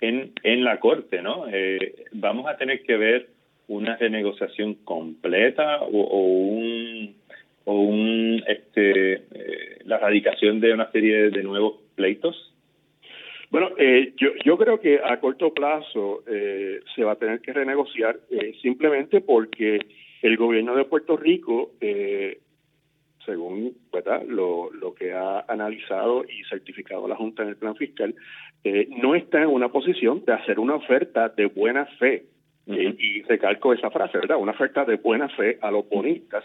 en, 0.00 0.32
en 0.42 0.64
la 0.64 0.78
Corte? 0.80 1.22
¿no? 1.22 1.46
Eh, 1.50 2.04
¿Vamos 2.12 2.46
a 2.46 2.58
tener 2.58 2.82
que 2.82 2.96
ver 2.96 3.28
una 3.68 3.96
renegociación 3.96 4.74
completa 4.84 5.80
o, 5.80 5.88
un 5.88 7.14
o 7.64 7.80
un 7.80 8.42
este 8.46 9.22
la 9.84 9.98
radicación 9.98 10.60
de 10.60 10.74
una 10.74 10.90
serie 10.90 11.30
de 11.30 11.42
nuevos 11.42 11.80
pleitos? 11.94 12.51
Bueno, 13.52 13.68
eh, 13.76 14.14
yo, 14.16 14.30
yo 14.46 14.56
creo 14.56 14.80
que 14.80 14.98
a 15.04 15.20
corto 15.20 15.52
plazo 15.52 16.24
eh, 16.26 16.80
se 16.96 17.04
va 17.04 17.12
a 17.12 17.16
tener 17.16 17.42
que 17.42 17.52
renegociar 17.52 18.18
eh, 18.30 18.54
simplemente 18.62 19.20
porque 19.20 19.78
el 20.22 20.38
gobierno 20.38 20.74
de 20.74 20.86
Puerto 20.86 21.18
Rico 21.18 21.72
eh, 21.78 22.40
según 23.26 23.76
¿verdad? 23.92 24.22
Lo, 24.26 24.72
lo 24.72 24.94
que 24.94 25.12
ha 25.12 25.44
analizado 25.48 26.24
y 26.24 26.42
certificado 26.44 27.06
la 27.06 27.16
Junta 27.16 27.42
en 27.42 27.50
el 27.50 27.56
plan 27.56 27.76
fiscal, 27.76 28.14
eh, 28.64 28.88
no 29.02 29.14
está 29.14 29.42
en 29.42 29.48
una 29.48 29.68
posición 29.68 30.24
de 30.24 30.32
hacer 30.32 30.58
una 30.58 30.76
oferta 30.76 31.28
de 31.28 31.44
buena 31.44 31.84
fe. 31.98 32.24
Eh, 32.66 32.94
y 32.96 33.22
recalco 33.22 33.74
esa 33.74 33.90
frase, 33.90 34.16
¿verdad? 34.16 34.38
Una 34.38 34.52
oferta 34.52 34.86
de 34.86 34.96
buena 34.96 35.28
fe 35.28 35.58
a 35.60 35.70
los 35.70 35.86
bonistas 35.88 36.42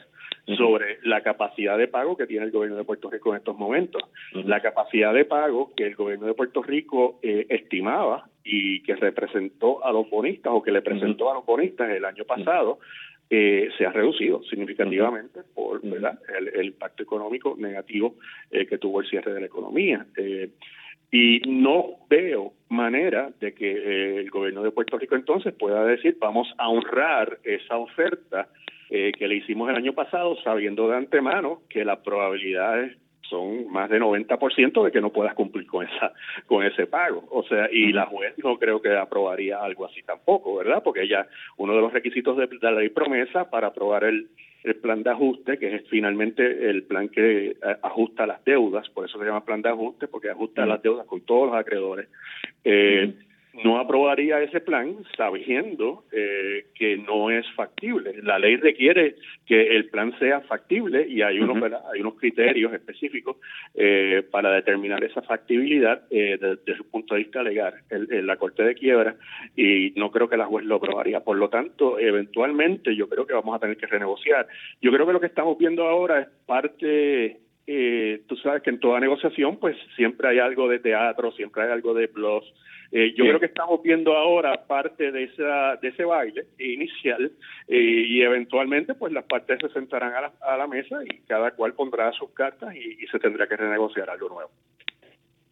sobre 0.55 0.99
la 1.03 1.21
capacidad 1.21 1.77
de 1.77 1.87
pago 1.87 2.15
que 2.15 2.25
tiene 2.25 2.45
el 2.45 2.51
gobierno 2.51 2.77
de 2.77 2.85
Puerto 2.85 3.09
Rico 3.09 3.31
en 3.31 3.37
estos 3.37 3.57
momentos. 3.57 4.01
La 4.31 4.61
capacidad 4.61 5.13
de 5.13 5.25
pago 5.25 5.73
que 5.75 5.87
el 5.87 5.95
gobierno 5.95 6.25
de 6.25 6.33
Puerto 6.33 6.63
Rico 6.63 7.19
eh, 7.21 7.45
estimaba 7.49 8.29
y 8.43 8.81
que 8.83 8.95
representó 8.95 9.83
a 9.83 9.91
los 9.91 10.09
bonistas 10.09 10.53
o 10.55 10.63
que 10.63 10.71
le 10.71 10.81
presentó 10.81 11.29
a 11.29 11.33
los 11.33 11.45
bonistas 11.45 11.89
el 11.89 12.05
año 12.05 12.23
pasado 12.23 12.79
eh, 13.29 13.67
se 13.77 13.85
ha 13.85 13.91
reducido 13.91 14.41
significativamente 14.43 15.41
por 15.53 15.81
¿verdad? 15.81 16.17
El, 16.55 16.67
impacto 16.67 17.03
económico 17.03 17.55
negativo 17.57 18.15
eh, 18.49 18.65
que 18.65 18.77
tuvo 18.77 19.01
el 19.01 19.09
cierre 19.09 19.33
de 19.33 19.41
la 19.41 19.47
economía. 19.47 20.05
Eh, 20.15 20.51
y 21.11 21.41
no 21.45 21.97
veo 22.09 22.53
manera 22.69 23.29
de 23.41 23.53
que 23.53 24.19
el 24.19 24.29
gobierno 24.29 24.63
de 24.63 24.71
Puerto 24.71 24.97
Rico 24.97 25.15
entonces 25.15 25.53
pueda 25.53 25.83
decir 25.83 26.15
vamos 26.19 26.47
a 26.57 26.69
honrar 26.69 27.39
esa 27.43 27.77
oferta 27.77 28.47
que 28.89 29.27
le 29.27 29.35
hicimos 29.35 29.69
el 29.69 29.75
año 29.75 29.93
pasado 29.93 30.37
sabiendo 30.43 30.87
de 30.87 30.97
antemano 30.97 31.61
que 31.69 31.83
las 31.83 31.99
probabilidades 31.99 32.97
son 33.29 33.69
más 33.71 33.89
de 33.89 33.99
90% 33.99 34.83
de 34.83 34.91
que 34.91 35.01
no 35.01 35.11
puedas 35.11 35.33
cumplir 35.33 35.67
con 35.67 35.85
esa 35.85 36.13
con 36.45 36.63
ese 36.65 36.87
pago. 36.87 37.25
O 37.31 37.43
sea, 37.43 37.69
y 37.71 37.91
la 37.91 38.05
juez 38.05 38.33
no 38.43 38.57
creo 38.57 38.81
que 38.81 38.95
aprobaría 38.95 39.59
algo 39.59 39.85
así 39.85 40.01
tampoco, 40.03 40.55
¿verdad? 40.55 40.81
Porque 40.83 41.03
ella 41.03 41.27
uno 41.57 41.75
de 41.75 41.81
los 41.81 41.93
requisitos 41.93 42.37
de, 42.37 42.47
la 42.61 42.71
ley 42.71 42.89
promesa 42.89 43.49
para 43.49 43.67
aprobar 43.67 44.03
el, 44.03 44.29
el 44.63 44.75
plan 44.75 45.03
de 45.03 45.11
ajuste, 45.11 45.57
que 45.57 45.75
es 45.75 45.87
finalmente 45.89 46.69
el 46.69 46.83
plan 46.83 47.09
que 47.09 47.49
eh, 47.49 47.55
ajusta 47.81 48.25
las 48.25 48.43
deudas, 48.43 48.89
por 48.89 49.05
eso 49.05 49.19
se 49.19 49.25
llama 49.25 49.45
plan 49.45 49.61
de 49.61 49.69
ajuste, 49.69 50.07
porque 50.07 50.29
ajusta 50.29 50.65
las 50.65 50.81
deudas 50.81 51.05
con 51.05 51.21
todos 51.21 51.47
los 51.47 51.55
acreedores. 51.55 52.07
Eh, 52.63 53.13
no 53.63 53.79
aprobaría 53.79 54.41
ese 54.41 54.61
plan 54.61 54.97
sabiendo 55.15 56.03
eh, 56.11 56.67
que 56.75 56.97
no 56.97 57.29
es 57.29 57.45
factible. 57.55 58.13
La 58.21 58.39
ley 58.39 58.57
requiere 58.57 59.15
que 59.45 59.75
el 59.75 59.89
plan 59.89 60.17
sea 60.19 60.41
factible 60.41 61.07
y 61.07 61.21
hay 61.21 61.39
unos 61.39 61.57
hay 61.93 62.01
unos 62.01 62.15
criterios 62.15 62.73
específicos 62.73 63.37
eh, 63.73 64.23
para 64.29 64.51
determinar 64.51 65.03
esa 65.03 65.21
factibilidad 65.21 66.03
eh, 66.09 66.37
desde, 66.39 66.77
su 66.77 66.89
punto 66.89 67.15
de 67.15 67.21
vista 67.21 67.41
legal 67.41 67.73
en 67.89 68.27
la 68.27 68.37
Corte 68.37 68.63
de 68.63 68.75
Quiebra 68.75 69.15
y 69.55 69.93
no 69.95 70.11
creo 70.11 70.29
que 70.29 70.37
la 70.37 70.45
juez 70.45 70.65
lo 70.65 70.75
aprobaría. 70.75 71.21
Por 71.21 71.37
lo 71.37 71.49
tanto, 71.49 71.99
eventualmente 71.99 72.95
yo 72.95 73.09
creo 73.09 73.25
que 73.25 73.33
vamos 73.33 73.55
a 73.55 73.59
tener 73.59 73.77
que 73.77 73.87
renegociar. 73.87 74.47
Yo 74.81 74.91
creo 74.91 75.05
que 75.07 75.13
lo 75.13 75.19
que 75.19 75.27
estamos 75.27 75.57
viendo 75.57 75.87
ahora 75.87 76.21
es 76.21 76.27
parte 76.45 77.37
eh, 77.69 78.21
tú 78.27 78.37
sabes 78.37 78.63
que 78.63 78.69
en 78.69 78.79
toda 78.79 79.01
negociación 79.01 79.57
pues 79.57 79.75
siempre 79.97 80.29
hay 80.29 80.39
algo 80.39 80.69
de 80.69 80.79
teatro, 80.79 81.33
siempre 81.33 81.63
hay 81.63 81.71
algo 81.71 81.93
de 81.93 82.07
plus. 82.07 82.45
Eh, 82.91 83.13
yo 83.15 83.25
creo 83.25 83.39
que 83.39 83.47
estamos 83.47 83.81
viendo 83.83 84.15
ahora 84.15 84.65
parte 84.65 85.11
de 85.11 85.23
esa 85.23 85.75
de 85.75 85.89
ese 85.89 86.05
baile 86.05 86.45
inicial 86.57 87.31
eh, 87.67 87.77
y 88.07 88.21
eventualmente 88.21 88.93
pues 88.95 89.11
las 89.11 89.25
partes 89.25 89.59
se 89.59 89.69
sentarán 89.69 90.13
a 90.13 90.21
la, 90.21 90.31
a 90.41 90.57
la 90.57 90.67
mesa 90.67 90.99
y 91.03 91.19
cada 91.27 91.51
cual 91.51 91.73
pondrá 91.73 92.11
sus 92.13 92.31
cartas 92.31 92.75
y, 92.75 93.05
se 93.07 93.19
tendrá 93.19 93.47
que 93.47 93.55
renegociar 93.55 94.09
algo 94.09 94.29
nuevo. 94.29 94.51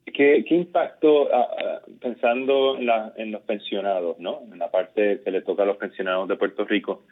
¿Qué, 0.05 0.45
qué 0.47 0.55
impacto, 0.55 1.33
ah, 1.33 1.47
ah, 1.57 1.81
pensando 2.01 2.77
en, 2.77 2.85
la, 2.85 3.13
en 3.17 3.31
los 3.31 3.41
pensionados, 3.41 4.17
¿no? 4.19 4.41
en 4.51 4.59
la 4.59 4.71
parte 4.71 5.21
que 5.23 5.31
le 5.31 5.41
toca 5.41 5.63
a 5.63 5.65
los 5.65 5.77
pensionados 5.77 6.27
de 6.27 6.35
Puerto 6.37 6.63
Rico, 6.63 7.03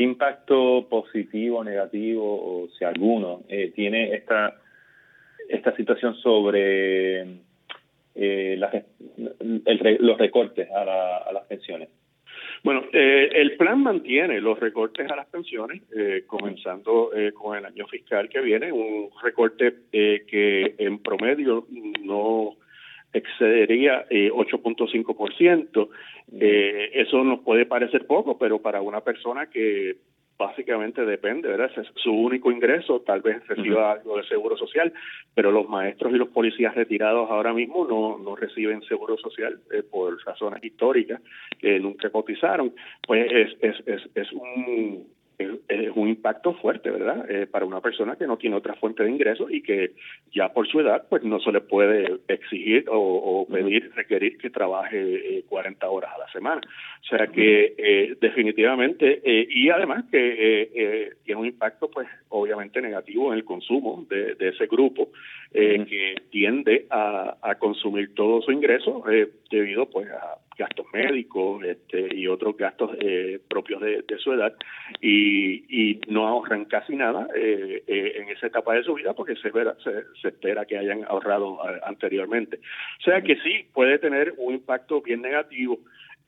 ¿Qué 0.00 0.04
impacto 0.04 0.86
positivo, 0.88 1.62
negativo, 1.62 2.24
o 2.24 2.68
si 2.68 2.84
alguno, 2.86 3.42
eh, 3.48 3.70
tiene 3.74 4.14
esta, 4.14 4.56
esta 5.48 5.76
situación 5.76 6.14
sobre 6.16 7.26
eh, 8.14 8.58
los 10.00 10.18
recortes 10.18 10.70
a, 10.70 11.18
a, 11.18 11.32
las 11.32 11.44
pensiones? 11.46 11.88
Bueno, 12.62 12.84
eh, 12.92 13.30
el 13.32 13.56
plan 13.56 13.82
mantiene 13.82 14.40
los 14.40 14.58
recortes 14.60 15.10
a 15.10 15.16
las 15.16 15.26
pensiones, 15.26 15.82
comenzando 16.26 17.10
con 17.34 17.56
el 17.56 17.64
año 17.64 17.86
fiscal 17.86 18.28
que 18.28 18.40
viene, 18.40 18.70
un 18.70 19.10
recorte 19.22 19.74
que 19.90 20.74
en 20.78 20.98
promedio 20.98 21.66
no 22.02 22.56
excedería 23.12 24.06
eh, 24.10 24.30
8.5%. 24.30 25.88
Eh, 26.40 26.90
eso 26.94 27.24
nos 27.24 27.40
puede 27.40 27.66
parecer 27.66 28.06
poco, 28.06 28.38
pero 28.38 28.60
para 28.60 28.80
una 28.80 29.00
persona 29.00 29.46
que 29.46 29.96
básicamente 30.40 31.04
depende, 31.04 31.48
¿verdad? 31.48 31.70
es 31.76 31.86
su 31.96 32.10
único 32.10 32.50
ingreso, 32.50 33.00
tal 33.00 33.20
vez 33.20 33.46
reciba 33.46 33.92
algo 33.92 34.16
de 34.16 34.24
seguro 34.24 34.56
social, 34.56 34.90
pero 35.34 35.52
los 35.52 35.68
maestros 35.68 36.12
y 36.14 36.16
los 36.16 36.30
policías 36.30 36.74
retirados 36.74 37.30
ahora 37.30 37.52
mismo 37.52 37.86
no, 37.86 38.18
no 38.18 38.34
reciben 38.34 38.82
seguro 38.82 39.18
social 39.18 39.60
eh, 39.70 39.82
por 39.82 40.18
razones 40.24 40.64
históricas 40.64 41.20
que 41.58 41.78
nunca 41.78 42.08
cotizaron. 42.08 42.72
Pues 43.06 43.30
es, 43.30 43.56
es, 43.60 43.86
es, 43.86 44.10
es 44.14 44.32
un 44.32 45.06
es, 45.40 45.90
un 45.94 46.08
impacto 46.08 46.54
fuerte, 46.54 46.90
¿verdad? 46.90 47.30
Eh, 47.30 47.46
para 47.46 47.64
una 47.64 47.80
persona 47.80 48.16
que 48.16 48.26
no 48.26 48.36
tiene 48.36 48.56
otra 48.56 48.74
fuente 48.74 49.02
de 49.02 49.10
ingresos 49.10 49.50
y 49.50 49.62
que 49.62 49.92
ya 50.32 50.52
por 50.52 50.66
su 50.68 50.80
edad, 50.80 51.06
pues 51.08 51.22
no 51.22 51.40
se 51.40 51.52
le 51.52 51.60
puede 51.60 52.20
exigir 52.28 52.84
o, 52.88 53.46
pedir, 53.50 53.90
requerir 53.94 54.38
que 54.38 54.50
trabaje 54.50 55.44
40 55.48 55.84
eh, 55.84 55.88
horas 55.88 56.12
a 56.14 56.18
la 56.18 56.28
semana. 56.32 56.60
O 57.02 57.04
sea 57.04 57.26
que 57.26 57.74
eh, 57.76 58.16
definitivamente, 58.20 59.20
y 59.24 59.70
además 59.70 60.04
que 60.10 61.14
tiene 61.24 61.40
un 61.40 61.46
impacto, 61.46 61.90
pues 61.90 62.06
obviamente 62.28 62.80
negativo 62.80 63.32
en 63.32 63.38
el 63.38 63.44
consumo 63.44 64.06
de, 64.08 64.36
ese 64.38 64.66
grupo 64.66 65.10
que 65.52 66.14
tiende 66.30 66.86
a, 66.90 67.36
a, 67.42 67.54
consumir 67.56 68.14
todo 68.14 68.42
su 68.42 68.52
ingreso 68.52 69.02
debido 69.50 69.86
pues 69.90 70.08
a 70.10 70.38
gastos 70.60 70.86
médicos 70.92 71.64
este, 71.64 72.14
y 72.14 72.26
otros 72.26 72.54
gastos 72.56 72.90
eh, 73.00 73.40
propios 73.48 73.80
de, 73.80 74.04
su 74.18 74.32
edad 74.32 74.54
y, 75.00 75.64
y 75.68 76.00
no 76.08 76.28
ahorran 76.28 76.66
casi 76.66 76.94
nada 76.94 77.26
eh, 77.34 77.82
eh, 77.86 78.12
en 78.16 78.28
esa 78.28 78.48
etapa 78.48 78.74
de 78.74 78.82
su 78.82 78.92
vida 78.92 79.14
porque 79.14 79.34
se, 79.36 79.50
se, 80.20 80.28
espera 80.28 80.66
que 80.66 80.76
hayan 80.76 81.04
ahorrado 81.04 81.58
anteriormente. 81.84 82.60
O 83.00 83.02
sea 83.02 83.22
que 83.22 83.36
sí, 83.36 83.64
puede 83.72 83.98
tener 83.98 84.34
un 84.36 84.54
impacto 84.54 85.00
bien 85.00 85.22
negativo. 85.22 85.78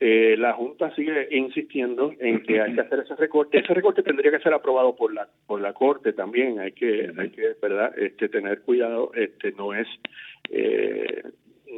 la 0.01 0.55
Junta 0.55 0.95
sigue 0.95 1.29
insistiendo 1.31 2.13
en 2.19 2.43
que 2.43 2.61
hay 2.63 2.75
que 2.75 2.81
hacer 2.81 3.01
ese 3.01 3.15
recorte. 3.17 3.59
Ese 3.59 3.75
recorte 3.75 4.03
tendría 4.03 4.31
que 4.31 4.43
ser 4.43 4.55
aprobado 4.55 4.97
por 4.97 5.13
la 5.13 5.29
por 5.47 5.61
la 5.61 5.75
Corte 5.75 6.15
también. 6.15 6.59
Hay 6.59 6.73
que 6.73 7.13
hay 7.19 7.31
que 7.31 7.55
verdad 7.61 7.93
este 7.99 8.29
tener 8.31 8.63
cuidado. 8.63 9.13
Este 9.15 9.53
no 9.53 9.75
es 9.75 9.87
eh, 10.51 11.23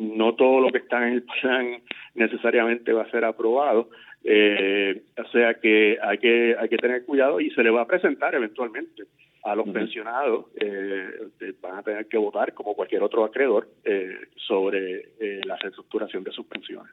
no 0.00 0.34
todo 0.34 0.60
lo 0.60 0.70
que 0.70 0.78
está 0.78 1.06
en 1.06 1.14
el 1.14 1.22
plan 1.22 1.82
necesariamente 2.14 2.92
va 2.92 3.02
a 3.02 3.10
ser 3.10 3.24
aprobado. 3.24 3.90
Eh, 4.24 5.02
o 5.18 5.28
sea 5.28 5.54
que 5.54 5.98
hay 6.02 6.16
que 6.18 6.56
hay 6.58 6.68
que 6.68 6.78
tener 6.78 7.04
cuidado 7.04 7.40
y 7.40 7.50
se 7.50 7.62
le 7.62 7.70
va 7.70 7.82
a 7.82 7.86
presentar 7.86 8.34
eventualmente 8.34 9.04
a 9.44 9.54
los 9.54 9.68
pensionados 9.68 10.46
eh, 10.58 11.52
van 11.60 11.78
a 11.78 11.82
tener 11.82 12.06
que 12.06 12.16
votar 12.16 12.54
como 12.54 12.74
cualquier 12.74 13.02
otro 13.02 13.24
acreedor 13.24 13.68
eh, 13.84 14.16
sobre 14.36 15.10
eh, 15.20 15.40
la 15.44 15.56
reestructuración 15.56 16.24
de 16.24 16.32
sus 16.32 16.46
pensiones. 16.46 16.92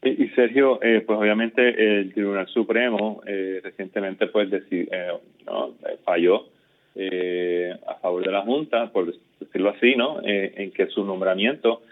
Y, 0.00 0.28
Sergio, 0.28 0.78
pues 0.78 1.18
obviamente 1.18 1.98
el 1.98 2.14
Tribunal 2.14 2.46
Supremo 2.46 3.20
recientemente 3.24 4.28
pues 4.28 4.48
no, 5.44 5.74
falló 6.04 6.46
a 7.84 7.94
favor 7.96 8.24
de 8.24 8.30
la 8.30 8.42
Junta, 8.42 8.92
por 8.92 9.12
decirlo 9.40 9.70
así, 9.70 9.94
no, 9.96 10.20
en 10.22 10.70
que 10.72 10.86
su 10.86 11.04
nombramiento 11.04 11.82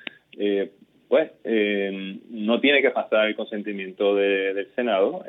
pues 1.08 1.30
no 1.44 2.60
tiene 2.60 2.82
que 2.82 2.90
pasar 2.90 3.28
el 3.28 3.36
consentimiento 3.36 4.14
del 4.14 4.68
Senado 4.74 5.24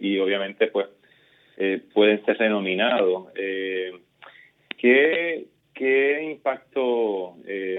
y 0.00 0.18
obviamente 0.18 0.68
pues 0.68 0.86
eh, 1.56 1.80
pueden 1.92 2.24
ser 2.24 2.38
renominados. 2.38 3.28
Eh, 3.34 3.92
¿qué, 4.76 5.46
¿Qué 5.74 6.22
impacto 6.32 7.36
eh, 7.46 7.78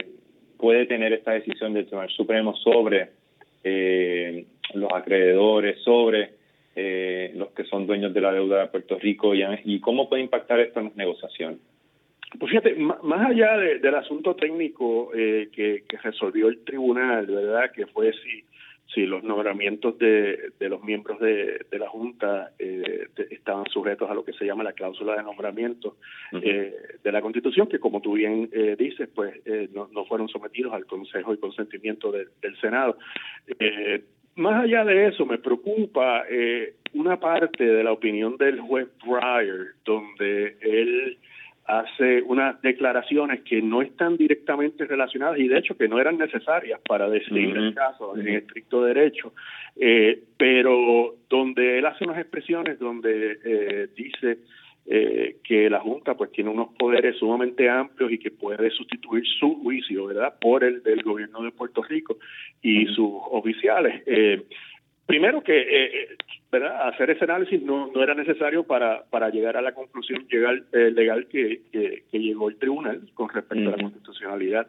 puede 0.57 0.85
tener 0.85 1.13
esta 1.13 1.31
decisión 1.31 1.73
del 1.73 1.85
Tribunal 1.85 2.09
Supremo 2.09 2.55
sobre 2.55 3.09
eh, 3.63 4.45
los 4.73 4.91
acreedores, 4.91 5.81
sobre 5.83 6.35
los 7.33 7.49
que 7.53 7.63
son 7.63 7.87
dueños 7.87 8.13
de 8.13 8.21
la 8.21 8.31
deuda 8.31 8.59
de 8.61 8.67
Puerto 8.67 8.99
Rico 8.99 9.33
y, 9.33 9.43
y 9.65 9.79
cómo 9.79 10.07
puede 10.07 10.21
impactar 10.21 10.59
esto 10.59 10.79
en 10.79 10.85
las 10.85 10.95
negociaciones? 10.95 11.57
Pues 12.37 12.51
fíjate, 12.51 12.75
más 12.75 13.25
allá 13.25 13.57
del 13.57 13.95
asunto 13.95 14.35
técnico 14.35 15.09
que, 15.11 15.83
que, 15.87 15.97
resolvió 16.03 16.49
el 16.49 16.63
tribunal, 16.65 17.25
¿verdad? 17.25 17.71
Que 17.71 17.85
fue 17.87 18.11
si 18.11 18.43
si 18.93 19.05
los 19.05 19.23
nombramientos 19.23 19.97
de, 19.97 20.51
de 20.59 20.69
los 20.69 20.81
miembros 20.83 21.19
de, 21.19 21.65
de 21.69 21.79
la 21.79 21.89
Junta 21.89 22.51
eh, 22.57 23.07
estaban 23.29 23.65
sujetos 23.69 24.09
a 24.09 24.13
lo 24.13 24.23
que 24.23 24.33
se 24.33 24.45
llama 24.45 24.63
la 24.63 24.73
cláusula 24.73 25.15
de 25.15 25.23
nombramiento 25.23 25.97
eh, 26.31 26.73
de 27.03 27.11
la 27.11 27.21
Constitución, 27.21 27.67
que 27.67 27.79
como 27.79 28.01
tú 28.01 28.13
bien 28.13 28.49
eh, 28.53 28.75
dices, 28.79 29.09
pues 29.13 29.35
eh, 29.45 29.69
no, 29.73 29.89
no, 29.91 30.05
fueron 30.05 30.29
sometidos 30.29 30.73
al 30.73 30.85
Consejo 30.85 31.33
y 31.33 31.37
consentimiento 31.37 32.11
del 32.11 32.57
Senado. 32.61 32.97
más 34.35 34.63
allá 34.63 34.85
de 34.85 35.07
eso, 35.07 35.25
me 35.25 35.37
preocupa 35.37 36.23
una 36.93 37.19
parte 37.19 37.65
de 37.65 37.83
la 37.83 37.91
opinión 37.91 38.37
del 38.37 38.59
juez 38.61 38.87
Breyer, 39.05 39.73
donde 39.83 40.57
él 40.61 41.17
hace 41.67 42.21
unas 42.21 42.61
declaraciones 42.61 43.41
que 43.41 43.61
no 43.61 43.81
están 43.81 44.15
directamente 44.15 44.85
relacionadas 44.85 45.37
y 45.37 45.49
de 45.49 45.59
hecho 45.59 45.77
que 45.77 45.89
no 45.89 45.99
eran 45.99 46.17
necesarias 46.17 46.79
para 46.87 47.09
decidir 47.09 47.57
el 47.57 47.73
caso 47.73 48.17
en 48.17 48.29
estricto 48.29 48.83
derecho, 48.83 49.33
eh, 49.75 50.23
pero 50.37 51.15
donde 51.29 51.77
él 51.77 51.85
hace 51.85 52.05
unas 52.05 52.19
expresiones 52.19 52.79
donde 52.79 53.37
eh, 53.43 53.87
dice 53.95 54.39
eh, 54.85 55.35
que 55.43 55.69
la 55.69 55.81
Junta 55.81 56.15
pues 56.15 56.31
tiene 56.31 56.49
unos 56.49 56.69
poderes 56.79 57.17
sumamente 57.17 57.69
amplios 57.69 58.13
y 58.13 58.17
que 58.17 58.31
puede 58.31 58.69
sustituir 58.71 59.25
su 59.37 59.55
juicio, 59.61 60.05
¿verdad?, 60.05 60.35
por 60.39 60.63
el 60.63 60.81
del 60.83 61.03
gobierno 61.03 61.43
de 61.43 61.51
Puerto 61.51 61.83
Rico 61.83 62.17
y 62.61 62.85
sus 62.85 63.11
oficiales. 63.31 64.03
Eh, 65.07 65.13
primero 65.17 65.41
que 65.41 65.57
eh, 65.57 66.07
¿verdad? 66.51 66.87
hacer 66.87 67.09
ese 67.09 67.23
análisis 67.23 67.61
no, 67.61 67.91
no 67.93 68.03
era 68.03 68.13
necesario 68.13 68.63
para, 68.63 69.03
para 69.09 69.29
llegar 69.29 69.57
a 69.57 69.61
la 69.61 69.73
conclusión 69.73 70.27
llegar, 70.27 70.63
eh, 70.73 70.91
legal 70.91 71.27
que, 71.27 71.61
que, 71.71 72.03
llegó 72.11 72.49
el 72.49 72.57
tribunal 72.57 73.01
con 73.13 73.29
respecto 73.29 73.69
a 73.69 73.77
la 73.77 73.83
constitucionalidad 73.83 74.67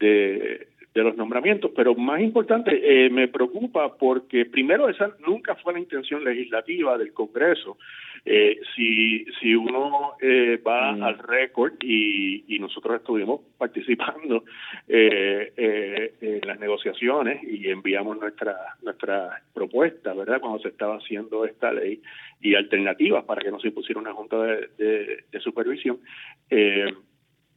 de, 0.00 0.68
de 0.94 1.02
los 1.02 1.16
nombramientos, 1.16 1.70
pero 1.74 1.94
más 1.94 2.20
importante, 2.20 2.70
eh, 2.82 3.08
me 3.10 3.28
preocupa 3.28 3.96
porque 3.96 4.44
primero 4.44 4.88
esa 4.88 5.16
nunca 5.26 5.54
fue 5.56 5.72
la 5.72 5.78
intención 5.78 6.22
legislativa 6.22 6.98
del 6.98 7.12
Congreso. 7.12 7.78
Eh, 8.24 8.60
si, 8.76 9.24
si 9.40 9.52
uno 9.54 10.12
eh, 10.20 10.60
va 10.64 10.92
mm. 10.92 11.02
al 11.02 11.18
récord 11.18 11.72
y, 11.80 12.44
y 12.54 12.58
nosotros 12.60 13.00
estuvimos 13.00 13.40
participando 13.58 14.44
eh, 14.86 15.52
eh, 15.56 16.14
en 16.20 16.46
las 16.46 16.60
negociaciones 16.60 17.42
y 17.42 17.68
enviamos 17.68 18.18
nuestra, 18.20 18.56
nuestra 18.82 19.42
propuesta, 19.52 20.12
¿verdad? 20.14 20.40
Cuando 20.40 20.60
se 20.60 20.68
estaba 20.68 20.98
haciendo 20.98 21.44
esta 21.44 21.72
ley 21.72 22.00
y 22.40 22.54
alternativas 22.54 23.24
para 23.24 23.42
que 23.42 23.50
no 23.50 23.58
se 23.58 23.68
impusiera 23.68 24.00
una 24.00 24.12
junta 24.12 24.40
de, 24.40 24.68
de, 24.78 25.24
de 25.30 25.40
supervisión. 25.40 25.98
Eh, 26.48 26.92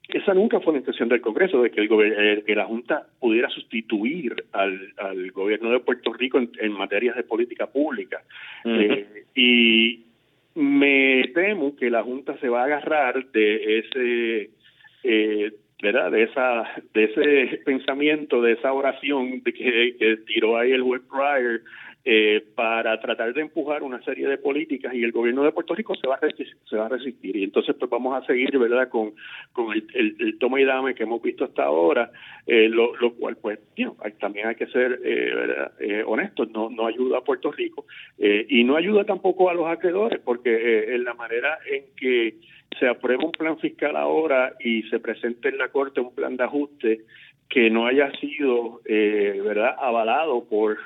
esa 0.09 0.33
nunca 0.33 0.59
fue 0.59 0.73
la 0.73 0.79
intención 0.79 1.09
del 1.09 1.21
Congreso, 1.21 1.61
de 1.61 1.71
que, 1.71 1.81
el 1.81 1.89
eh, 1.91 2.43
que 2.45 2.55
la 2.55 2.65
Junta 2.65 3.07
pudiera 3.19 3.49
sustituir 3.49 4.35
al, 4.51 4.93
al 4.97 5.31
gobierno 5.31 5.71
de 5.71 5.79
Puerto 5.79 6.13
Rico 6.13 6.37
en, 6.37 6.51
en 6.59 6.71
materias 6.71 7.15
de 7.15 7.23
política 7.23 7.67
pública. 7.67 8.21
eh, 8.65 9.23
y 9.33 10.05
me 10.55 11.31
temo 11.33 11.75
que 11.75 11.89
la 11.89 12.03
Junta 12.03 12.37
se 12.37 12.49
va 12.49 12.61
a 12.61 12.65
agarrar 12.65 13.25
de 13.31 13.79
ese, 13.79 14.49
eh, 15.03 15.51
¿verdad? 15.81 16.11
De 16.11 16.23
esa, 16.23 16.63
de 16.93 17.03
ese 17.05 17.57
pensamiento, 17.65 18.41
de 18.41 18.53
esa 18.53 18.71
oración 18.71 19.41
de 19.43 19.53
que, 19.53 19.95
que 19.97 20.17
tiró 20.25 20.57
ahí 20.57 20.71
el 20.71 20.83
juez 20.83 21.01
Pryor 21.09 21.61
eh, 22.05 22.43
para 22.55 22.99
tratar 22.99 23.33
de 23.33 23.41
empujar 23.41 23.83
una 23.83 24.01
serie 24.03 24.27
de 24.27 24.37
políticas 24.37 24.93
y 24.93 25.03
el 25.03 25.11
gobierno 25.11 25.43
de 25.43 25.51
Puerto 25.51 25.75
Rico 25.75 25.95
se 25.95 26.07
va 26.07 26.15
a 26.15 26.19
resistir, 26.19 26.55
se 26.69 26.77
va 26.77 26.85
a 26.85 26.89
resistir. 26.89 27.35
Y 27.35 27.43
entonces 27.43 27.75
pues 27.77 27.89
vamos 27.89 28.15
a 28.15 28.25
seguir 28.25 28.57
verdad 28.57 28.89
con 28.89 29.13
el, 29.93 30.37
toma 30.39 30.61
y 30.61 30.65
dame 30.65 30.95
que 30.95 31.03
hemos 31.03 31.21
visto 31.21 31.45
hasta 31.45 31.63
ahora 31.63 32.11
eh, 32.45 32.69
lo, 32.69 32.93
cual 33.15 33.37
pues 33.37 33.59
también 34.19 34.47
hay 34.47 34.55
que 34.55 34.67
ser 34.67 34.99
eh. 35.03 35.45
Eh, 35.79 36.03
honestos 36.05 36.49
no 36.51 36.69
no 36.69 36.87
ayuda 36.87 37.19
a 37.19 37.23
Puerto 37.23 37.51
Rico 37.51 37.85
eh, 38.17 38.45
y 38.49 38.63
no 38.63 38.75
ayuda 38.75 39.03
tampoco 39.03 39.49
a 39.49 39.53
los 39.53 39.67
acreedores 39.67 40.19
porque 40.19 40.53
eh, 40.55 40.95
en 40.95 41.03
la 41.03 41.13
manera 41.13 41.59
en 41.69 41.83
que 41.95 42.35
se 42.79 42.87
aprueba 42.87 43.25
un 43.25 43.31
plan 43.31 43.57
fiscal 43.59 43.95
ahora 43.95 44.53
y 44.59 44.83
se 44.83 44.99
presenta 44.99 45.49
en 45.49 45.57
la 45.57 45.69
corte 45.69 46.01
un 46.01 46.13
plan 46.13 46.37
de 46.37 46.43
ajuste 46.43 47.01
que 47.49 47.69
no 47.69 47.85
haya 47.85 48.11
sido 48.19 48.81
verdad 48.85 49.75
avalado 49.77 50.45
por 50.45 50.77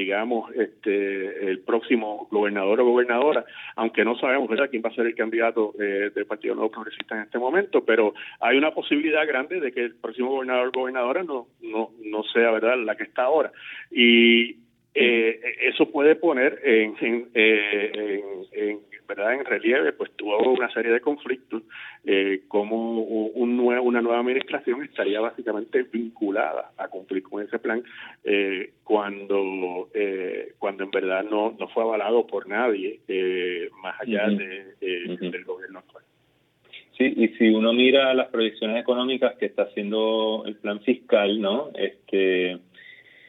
digamos, 0.00 0.50
este, 0.54 1.50
el 1.50 1.60
próximo 1.60 2.26
gobernador 2.30 2.80
o 2.80 2.84
gobernadora, 2.84 3.44
aunque 3.76 4.04
no 4.04 4.18
sabemos 4.18 4.48
¿verdad? 4.48 4.70
quién 4.70 4.82
va 4.84 4.88
a 4.88 4.94
ser 4.94 5.06
el 5.06 5.14
candidato 5.14 5.74
eh, 5.78 6.10
del 6.14 6.26
Partido 6.26 6.54
Nuevo 6.54 6.70
Progresista 6.70 7.16
en 7.16 7.22
este 7.22 7.38
momento, 7.38 7.84
pero 7.84 8.14
hay 8.40 8.56
una 8.56 8.72
posibilidad 8.72 9.26
grande 9.26 9.60
de 9.60 9.72
que 9.72 9.84
el 9.84 9.94
próximo 9.96 10.30
gobernador 10.30 10.68
o 10.68 10.80
gobernadora 10.80 11.22
no, 11.22 11.48
no, 11.60 11.90
no 12.02 12.22
sea 12.24 12.50
verdad 12.50 12.76
la 12.78 12.96
que 12.96 13.04
está 13.04 13.24
ahora. 13.24 13.52
Y 13.90 14.56
eh, 14.94 15.40
eso 15.62 15.90
puede 15.90 16.16
poner 16.16 16.60
en, 16.64 16.96
en, 17.00 17.28
eh, 17.34 18.22
en, 18.52 18.80
verdad 19.06 19.34
en 19.34 19.44
relieve 19.44 19.92
pues 19.92 20.12
tuvo 20.16 20.38
una 20.52 20.72
serie 20.72 20.92
de 20.92 21.00
conflictos 21.00 21.62
eh, 22.04 22.42
como 22.46 23.00
un 23.02 23.56
nuevo, 23.56 23.84
una 23.84 24.00
nueva 24.00 24.20
administración 24.20 24.84
estaría 24.84 25.20
básicamente 25.20 25.82
vinculada 25.82 26.70
a 26.76 26.88
cumplir 26.88 27.22
con 27.24 27.42
ese 27.42 27.58
plan 27.58 27.82
eh, 28.24 28.70
cuando 28.84 29.88
eh, 29.94 30.52
cuando 30.58 30.84
en 30.84 30.90
verdad 30.90 31.24
no 31.24 31.56
no 31.58 31.68
fue 31.68 31.82
avalado 31.82 32.26
por 32.26 32.48
nadie 32.48 33.00
eh, 33.08 33.68
más 33.82 34.00
allá 34.00 34.28
de, 34.28 34.76
del 34.80 35.44
gobierno 35.44 35.80
actual. 35.80 36.04
Sí, 36.96 37.14
y 37.16 37.28
si 37.28 37.48
uno 37.48 37.72
mira 37.72 38.12
las 38.12 38.28
proyecciones 38.28 38.80
económicas 38.80 39.34
que 39.36 39.46
está 39.46 39.62
haciendo 39.62 40.44
el 40.46 40.56
plan 40.56 40.80
fiscal, 40.82 41.40
¿no? 41.40 41.70
Este, 41.74 42.58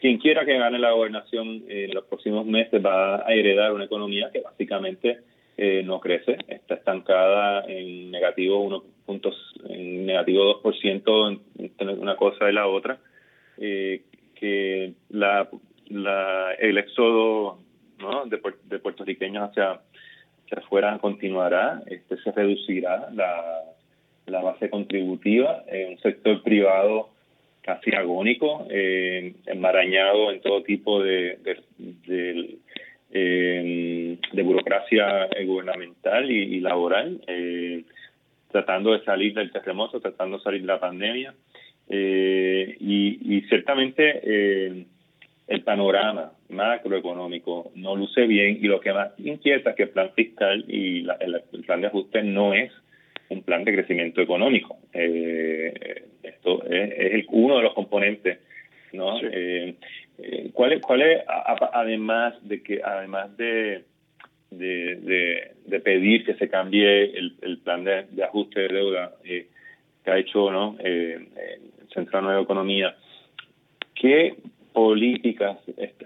quien 0.01 0.17
quiera 0.17 0.45
que 0.45 0.57
gane 0.57 0.79
la 0.79 0.91
gobernación 0.91 1.63
en 1.67 1.93
los 1.93 2.05
próximos 2.05 2.45
meses 2.45 2.83
va 2.83 3.17
a 3.17 3.33
heredar 3.33 3.71
una 3.71 3.85
economía 3.85 4.31
que 4.33 4.41
básicamente 4.41 5.19
eh, 5.57 5.83
no 5.85 5.99
crece, 5.99 6.37
está 6.47 6.73
estancada 6.73 7.65
en 7.67 8.09
negativo 8.09 8.61
uno 8.61 8.83
puntos, 9.05 9.35
en 9.69 10.07
negativo 10.07 10.61
2% 10.63 11.39
entre 11.59 11.93
una 11.93 12.15
cosa 12.15 12.49
y 12.49 12.53
la 12.53 12.67
otra, 12.67 12.97
eh, 13.59 14.01
que 14.33 14.93
el 15.11 16.77
éxodo 16.79 17.59
de 18.25 18.79
puertorriqueños 18.79 19.49
hacia, 19.49 19.73
hacia 19.73 20.57
afuera 20.57 20.97
continuará, 20.99 21.83
este 21.85 22.17
se 22.17 22.31
reducirá 22.31 23.09
la, 23.13 23.65
la 24.25 24.41
base 24.41 24.67
contributiva 24.71 25.63
en 25.67 25.91
un 25.91 25.99
sector 25.99 26.41
privado 26.41 27.09
casi 27.61 27.93
agónico, 27.95 28.67
eh, 28.69 29.33
enmarañado 29.45 30.31
en 30.31 30.41
todo 30.41 30.63
tipo 30.63 31.01
de, 31.01 31.37
de, 32.07 32.57
eh, 33.11 34.17
burocracia 34.43 35.27
gubernamental 35.45 36.29
y, 36.31 36.59
laboral, 36.59 37.21
eh, 37.27 37.83
tratando 38.51 38.93
de 38.93 39.03
salir 39.03 39.33
del 39.33 39.51
terremoto, 39.51 39.99
tratando 39.99 40.37
de 40.37 40.43
salir 40.43 40.61
de 40.61 40.67
la 40.67 40.79
pandemia. 40.79 41.33
Eh, 41.93 42.77
y, 42.79 43.41
ciertamente 43.49 44.21
eh, 44.23 44.85
el 45.47 45.61
panorama 45.63 46.31
macroeconómico 46.47 47.71
no 47.75 47.97
luce 47.97 48.25
bien 48.27 48.59
y 48.61 48.67
lo 48.67 48.79
que 48.79 48.93
más 48.93 49.11
inquieta 49.19 49.71
es 49.71 49.75
que 49.75 49.83
el 49.83 49.89
plan 49.89 50.11
fiscal 50.15 50.63
y 50.69 51.01
la, 51.01 51.15
el, 51.15 51.41
plan 51.65 51.81
de 51.81 51.87
ajuste 51.87 52.23
no 52.23 52.53
es 52.53 52.71
un 53.27 53.43
plan 53.43 53.65
de 53.65 53.73
crecimiento 53.73 54.21
económico. 54.21 54.77
Eh, 54.93 56.05
esto 56.23 56.63
es, 56.65 56.91
es, 56.97 57.25
uno 57.29 57.57
de 57.57 57.63
los 57.63 57.73
componentes 57.73 58.39
¿no? 58.93 59.19
Sí. 59.19 59.27
Eh, 59.31 59.75
eh, 60.19 60.49
¿Cuál 60.53 60.73
es, 60.73 60.81
cuál 60.81 61.01
es 61.01 61.27
a, 61.27 61.53
a, 61.53 61.69
además 61.73 62.35
de 62.47 62.61
que 62.61 62.81
además 62.83 63.35
de 63.37 63.83
de, 64.51 65.53
de, 65.65 65.79
pedir 65.79 66.25
que 66.25 66.35
se 66.35 66.49
cambie 66.49 67.17
el, 67.17 67.35
el 67.41 67.57
plan 67.59 67.83
de, 67.83 68.05
ajuste 68.23 68.61
de 68.61 68.67
deuda 68.67 69.13
eh, 69.23 69.47
que 70.03 70.11
ha 70.11 70.17
hecho 70.17 70.51
¿no? 70.51 70.75
Eh, 70.79 71.27
el 71.81 71.89
Centro 71.93 72.19
de 72.19 72.25
Nueva 72.25 72.41
Economía, 72.41 72.95
¿qué 73.95 74.35
políticas 74.73 75.57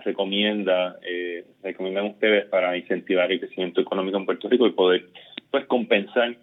recomienda 0.03 0.97
eh, 1.07 1.43
recomiendan 1.63 2.05
ustedes 2.05 2.45
para 2.45 2.77
incentivar 2.77 3.31
el 3.31 3.39
crecimiento 3.39 3.81
económico 3.81 4.17
en 4.17 4.25
Puerto 4.25 4.47
Rico 4.47 4.67
y 4.67 4.71
poder 4.71 5.07
pues 5.51 5.65
compensar 5.65 6.35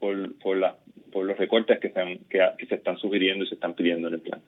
por, 0.00 0.36
por, 0.38 0.56
la, 0.56 0.76
por 1.12 1.24
los 1.24 1.38
recortes 1.38 1.78
que 1.78 1.90
se, 1.90 2.18
que, 2.28 2.66
se 2.66 2.74
están 2.74 2.96
sugiriendo 2.96 3.44
y 3.44 3.48
se 3.48 3.54
están 3.54 3.74
pidiendo 3.74 4.08
en 4.08 4.14
el 4.14 4.20
plan? 4.20 4.40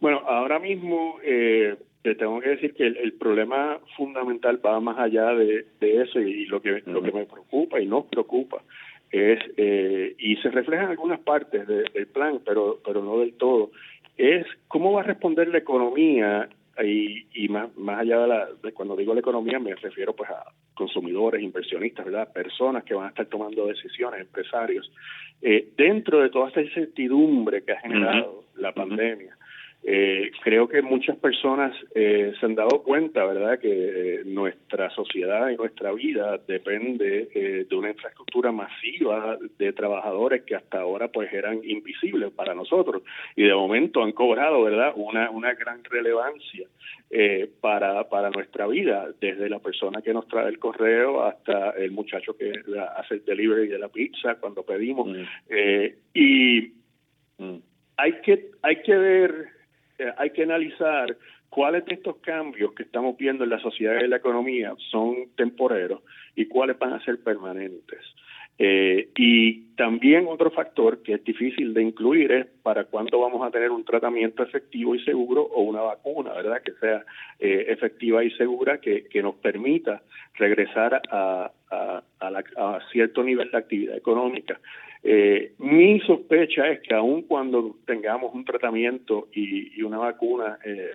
Bueno, 0.00 0.18
ahora 0.26 0.58
mismo 0.60 1.18
eh, 1.24 1.76
te 2.02 2.14
tengo 2.14 2.40
que 2.40 2.50
decir 2.50 2.74
que 2.74 2.86
el, 2.86 3.12
problema 3.14 3.80
fundamental 3.96 4.64
va 4.64 4.78
más 4.80 4.98
allá 4.98 5.34
de, 5.34 5.66
eso 5.80 6.20
y, 6.20 6.46
lo 6.46 6.62
que 6.62 6.82
lo 6.86 7.02
que 7.02 7.12
me 7.12 7.26
preocupa 7.26 7.80
y 7.80 7.86
nos 7.86 8.04
preocupa 8.06 8.62
es 9.10 9.40
eh, 9.56 10.14
y 10.18 10.36
se 10.36 10.50
refleja 10.50 10.84
en 10.84 10.90
algunas 10.90 11.18
partes 11.20 11.66
del 11.66 12.06
plan, 12.08 12.40
pero 12.44 12.78
pero 12.84 13.02
no 13.02 13.18
del 13.18 13.32
todo 13.32 13.70
es 14.18 14.44
cómo 14.66 14.92
va 14.92 15.00
a 15.00 15.04
responder 15.04 15.48
la 15.48 15.58
economía 15.58 16.48
y, 16.84 17.26
y 17.34 17.48
más, 17.48 17.76
más 17.76 18.00
allá 18.00 18.20
de, 18.20 18.26
la, 18.28 18.48
de 18.62 18.72
cuando 18.72 18.96
digo 18.96 19.14
la 19.14 19.20
economía 19.20 19.58
me 19.58 19.74
refiero 19.74 20.14
pues 20.14 20.30
a 20.30 20.44
consumidores, 20.74 21.42
inversionistas, 21.42 22.06
¿verdad? 22.06 22.32
Personas 22.32 22.84
que 22.84 22.94
van 22.94 23.06
a 23.06 23.08
estar 23.08 23.26
tomando 23.26 23.66
decisiones, 23.66 24.20
empresarios, 24.20 24.90
eh, 25.42 25.68
dentro 25.76 26.20
de 26.20 26.30
toda 26.30 26.48
esta 26.48 26.60
incertidumbre 26.60 27.64
que 27.64 27.72
ha 27.72 27.80
generado 27.80 28.44
la 28.56 28.72
pandemia. 28.72 29.37
Eh, 29.84 30.32
creo 30.42 30.68
que 30.68 30.82
muchas 30.82 31.16
personas 31.16 31.72
eh, 31.94 32.34
se 32.38 32.46
han 32.46 32.56
dado 32.56 32.82
cuenta, 32.82 33.24
¿verdad?, 33.24 33.60
que 33.60 33.68
eh, 33.70 34.22
nuestra 34.26 34.90
sociedad 34.90 35.48
y 35.50 35.56
nuestra 35.56 35.92
vida 35.92 36.38
depende 36.46 37.28
eh, 37.32 37.66
de 37.68 37.76
una 37.76 37.90
infraestructura 37.90 38.50
masiva 38.50 39.38
de 39.56 39.72
trabajadores 39.72 40.42
que 40.42 40.56
hasta 40.56 40.80
ahora 40.80 41.08
pues 41.08 41.32
eran 41.32 41.60
invisibles 41.64 42.32
para 42.32 42.54
nosotros 42.54 43.02
y 43.36 43.44
de 43.44 43.54
momento 43.54 44.02
han 44.02 44.12
cobrado, 44.12 44.62
¿verdad?, 44.62 44.92
una, 44.96 45.30
una 45.30 45.54
gran 45.54 45.82
relevancia 45.84 46.66
para, 47.62 48.06
para 48.10 48.28
nuestra 48.28 48.66
vida, 48.66 49.08
desde 49.18 49.48
la 49.48 49.60
persona 49.60 50.02
que 50.02 50.12
nos 50.12 50.28
trae 50.28 50.48
el 50.48 50.58
correo 50.58 51.22
hasta 51.22 51.70
el 51.70 51.92
muchacho 51.92 52.36
que 52.36 52.52
hace 52.96 53.14
el 53.14 53.24
delivery 53.24 53.68
de 53.68 53.78
la 53.78 53.88
pizza 53.88 54.34
cuando 54.34 54.62
pedimos. 54.62 55.08
Mm. 55.08 55.22
y 56.12 56.72
mm. 57.38 57.56
hay 57.96 58.12
que 58.20 58.50
hay 58.60 58.82
que 58.82 58.94
ver 58.94 59.57
eh, 59.98 60.12
hay 60.16 60.30
que 60.30 60.42
analizar 60.42 61.16
cuáles 61.50 61.84
de 61.86 61.94
estos 61.94 62.16
cambios 62.18 62.72
que 62.74 62.82
estamos 62.82 63.16
viendo 63.16 63.44
en 63.44 63.50
la 63.50 63.58
sociedad 63.58 64.00
y 64.00 64.04
en 64.04 64.10
la 64.10 64.16
economía 64.16 64.74
son 64.90 65.28
temporeros 65.36 66.02
y 66.36 66.46
cuáles 66.46 66.78
van 66.78 66.92
a 66.92 67.04
ser 67.04 67.18
permanentes. 67.22 68.00
Eh, 68.60 69.10
y 69.16 69.74
también 69.76 70.26
otro 70.26 70.50
factor 70.50 71.00
que 71.04 71.14
es 71.14 71.22
difícil 71.22 71.72
de 71.74 71.82
incluir 71.82 72.32
es 72.32 72.46
para 72.64 72.84
cuándo 72.84 73.20
vamos 73.20 73.46
a 73.46 73.52
tener 73.52 73.70
un 73.70 73.84
tratamiento 73.84 74.42
efectivo 74.42 74.96
y 74.96 75.04
seguro 75.04 75.42
o 75.42 75.62
una 75.62 75.82
vacuna, 75.82 76.32
¿verdad? 76.32 76.60
Que 76.62 76.72
sea 76.72 77.04
eh, 77.38 77.66
efectiva 77.68 78.24
y 78.24 78.32
segura, 78.32 78.80
que, 78.80 79.04
que 79.04 79.22
nos 79.22 79.36
permita 79.36 80.02
regresar 80.34 81.00
a, 81.08 81.52
a, 81.70 82.02
a 82.20 82.78
cierto 82.90 83.22
nivel 83.22 83.48
de 83.52 83.58
actividad 83.58 83.96
económica. 83.96 84.58
Eh, 85.02 85.52
mi 85.58 86.00
sospecha 86.00 86.68
es 86.68 86.80
que 86.80 86.94
aun 86.94 87.22
cuando 87.22 87.76
tengamos 87.86 88.34
un 88.34 88.44
tratamiento 88.44 89.28
y, 89.32 89.80
una 89.82 89.98
vacuna 89.98 90.58
eh, 90.64 90.90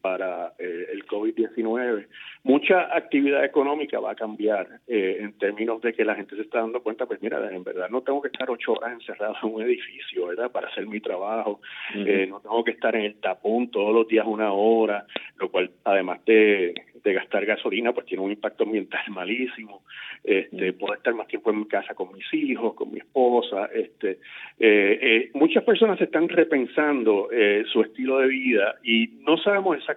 para 0.00 0.54
eh, 0.58 0.86
el 0.92 1.06
COVID-19, 1.06 2.06
mucha 2.44 2.94
actividad 2.96 3.44
económica 3.44 4.00
va 4.00 4.12
a 4.12 4.14
cambiar 4.14 4.66
eh, 4.86 5.18
en 5.20 5.38
términos 5.38 5.80
de 5.82 5.92
que 5.92 6.04
la 6.04 6.14
gente 6.14 6.36
se 6.36 6.42
está 6.42 6.60
dando 6.60 6.82
cuenta, 6.82 7.06
pues 7.06 7.20
mira, 7.22 7.38
en 7.50 7.64
verdad 7.64 7.88
no 7.90 8.02
tengo 8.02 8.22
que 8.22 8.28
estar 8.28 8.50
ocho 8.50 8.72
horas 8.72 8.92
encerrado 8.92 9.36
en 9.42 9.54
un 9.54 9.62
edificio, 9.62 10.26
¿verdad? 10.26 10.50
Para 10.50 10.68
hacer 10.68 10.86
mi 10.86 11.00
trabajo, 11.00 11.60
no 11.94 12.40
tengo 12.40 12.64
que 12.64 12.72
estar 12.72 12.94
en 12.96 13.02
el 13.02 13.14
tapón 13.16 13.70
todos 13.70 13.94
los 13.94 14.08
días 14.08 14.26
una 14.26 14.52
hora, 14.52 15.06
lo 15.38 15.50
cual 15.50 15.70
además 15.84 16.24
de 16.24 16.74
de 17.02 17.12
gastar 17.12 17.46
gasolina, 17.46 17.92
pues 17.92 18.06
tiene 18.06 18.22
un 18.22 18.30
impacto 18.30 18.64
ambiental 18.64 19.02
malísimo. 19.10 19.82
Este. 20.22 20.72
Puedo 20.74 20.94
estar 20.94 21.14
más 21.14 21.26
tiempo 21.28 21.50
en 21.50 21.60
mi 21.60 21.66
casa 21.66 21.94
con 21.94 22.12
mis 22.12 22.32
hijos, 22.34 22.74
con 22.74 22.92
mi 22.92 22.98
esposa. 22.98 23.70
Este, 23.72 24.18
eh, 24.58 24.98
eh, 25.00 25.30
muchas 25.34 25.64
personas 25.64 26.00
están 26.00 26.28
repensando 26.28 27.28
eh, 27.32 27.64
su 27.72 27.80
estilo 27.80 28.18
de 28.18 28.28
vida 28.28 28.76
y 28.82 29.08
no 29.20 29.38
sabemos 29.38 29.78
exactamente 29.78 29.89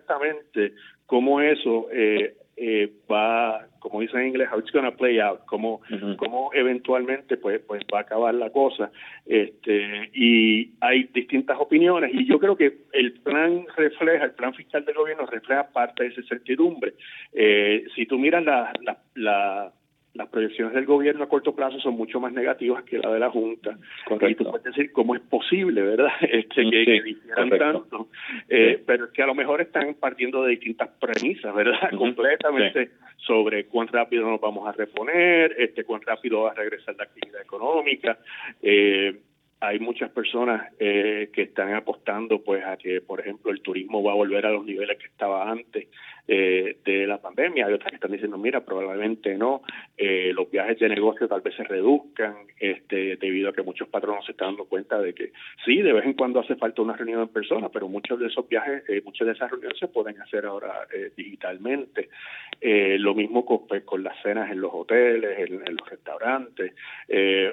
cómo 1.05 1.41
eso 1.41 1.87
eh, 1.91 2.35
eh, 2.55 2.91
va, 3.11 3.67
como 3.79 4.01
dicen 4.01 4.21
en 4.21 4.27
inglés, 4.27 4.49
how 4.51 4.59
it's 4.59 4.71
gonna 4.71 4.95
play 4.95 5.19
out, 5.19 5.43
cómo, 5.45 5.81
cómo 6.17 6.51
eventualmente 6.53 7.37
pues, 7.37 7.61
pues 7.67 7.81
va 7.93 7.99
a 7.99 8.01
acabar 8.01 8.33
la 8.35 8.51
cosa. 8.51 8.91
Este, 9.25 10.11
y 10.13 10.71
hay 10.79 11.03
distintas 11.13 11.57
opiniones 11.59 12.11
y 12.13 12.25
yo 12.25 12.39
creo 12.39 12.55
que 12.55 12.77
el 12.93 13.13
plan 13.21 13.65
refleja, 13.75 14.25
el 14.25 14.31
plan 14.31 14.53
fiscal 14.53 14.85
del 14.85 14.95
gobierno 14.95 15.25
refleja 15.25 15.69
parte 15.71 16.03
de 16.03 16.09
esa 16.09 16.21
certidumbre. 16.23 16.93
Eh, 17.33 17.85
si 17.95 18.05
tú 18.05 18.19
miras 18.19 18.43
la, 18.43 18.71
la, 18.81 18.97
la 19.15 19.73
las 20.13 20.29
proyecciones 20.29 20.73
del 20.73 20.85
gobierno 20.85 21.23
a 21.23 21.29
corto 21.29 21.55
plazo 21.55 21.79
son 21.79 21.95
mucho 21.95 22.19
más 22.19 22.31
negativas 22.33 22.83
que 22.83 22.99
la 22.99 23.11
de 23.11 23.19
la 23.19 23.31
Junta. 23.31 23.77
Correcto. 24.05 24.27
Y 24.29 24.35
tú 24.35 24.51
puedes 24.51 24.63
decir 24.63 24.91
cómo 24.91 25.15
es 25.15 25.21
posible, 25.21 25.81
¿verdad? 25.81 26.11
Este, 26.21 26.69
que, 26.69 27.17
tanto. 27.59 28.09
Eh, 28.49 28.81
pero 28.85 29.05
es 29.05 29.11
que 29.11 29.23
a 29.23 29.27
lo 29.27 29.35
mejor 29.35 29.61
están 29.61 29.95
partiendo 29.95 30.43
de 30.43 30.51
distintas 30.51 30.89
premisas, 30.99 31.53
¿verdad? 31.53 31.91
Completamente 31.97 32.91
sobre 33.17 33.65
cuán 33.65 33.87
rápido 33.87 34.29
nos 34.29 34.39
vamos 34.39 34.67
a 34.67 34.71
reponer, 34.71 35.55
este, 35.57 35.83
cuán 35.83 36.01
rápido 36.01 36.43
va 36.43 36.51
a 36.51 36.55
regresar 36.55 36.95
la 36.95 37.05
actividad 37.05 37.41
económica. 37.41 38.19
Eh, 38.61 39.15
hay 39.63 39.79
muchas 39.79 40.09
personas 40.11 40.73
eh, 40.77 41.29
que 41.31 41.43
están 41.43 41.73
apostando 41.73 42.43
pues 42.43 42.65
a 42.65 42.75
que 42.75 42.99
por 42.99 43.21
ejemplo 43.21 43.49
el 43.49 43.61
turismo 43.61 44.03
va 44.03 44.11
a 44.11 44.15
volver 44.15 44.45
a 44.45 44.51
los 44.51 44.65
niveles 44.65 44.97
que 44.97 45.05
estaba 45.05 45.49
antes 45.49 45.87
eh, 46.27 46.77
de 46.85 47.05
la 47.05 47.17
pandemia. 47.21 47.65
Hay 47.65 47.73
otras 47.73 47.89
que 47.89 47.95
están 47.95 48.11
diciendo, 48.11 48.37
mira, 48.37 48.61
probablemente 48.61 49.37
no, 49.37 49.61
eh, 49.97 50.31
los 50.33 50.49
viajes 50.49 50.79
de 50.79 50.87
negocio 50.87 51.27
tal 51.27 51.41
vez 51.41 51.55
se 51.55 51.63
reduzcan, 51.63 52.35
este, 52.59 53.17
debido 53.17 53.49
a 53.49 53.53
que 53.53 53.61
muchos 53.61 53.89
patronos 53.89 54.25
se 54.25 54.31
están 54.31 54.49
dando 54.49 54.65
cuenta 54.65 54.99
de 54.99 55.13
que 55.13 55.33
sí, 55.65 55.81
de 55.81 55.91
vez 55.91 56.05
en 56.05 56.13
cuando 56.13 56.39
hace 56.39 56.55
falta 56.55 56.81
una 56.81 56.95
reunión 56.95 57.21
en 57.21 57.27
persona, 57.27 57.69
pero 57.69 57.89
muchos 57.89 58.19
de 58.19 58.27
esos 58.27 58.47
viajes, 58.47 58.83
eh, 58.87 59.01
muchas 59.03 59.27
de 59.27 59.33
esas 59.33 59.51
reuniones 59.51 59.77
se 59.77 59.87
pueden 59.87 60.19
hacer 60.21 60.45
ahora 60.45 60.87
eh, 60.93 61.11
digitalmente. 61.15 62.09
Eh, 62.61 62.97
lo 62.97 63.13
mismo 63.13 63.45
con, 63.45 63.67
pues, 63.67 63.83
con 63.83 64.01
las 64.03 64.21
cenas 64.21 64.49
en 64.49 64.61
los 64.61 64.71
hoteles, 64.73 65.39
en, 65.39 65.55
en 65.67 65.75
los 65.75 65.89
restaurantes. 65.89 66.73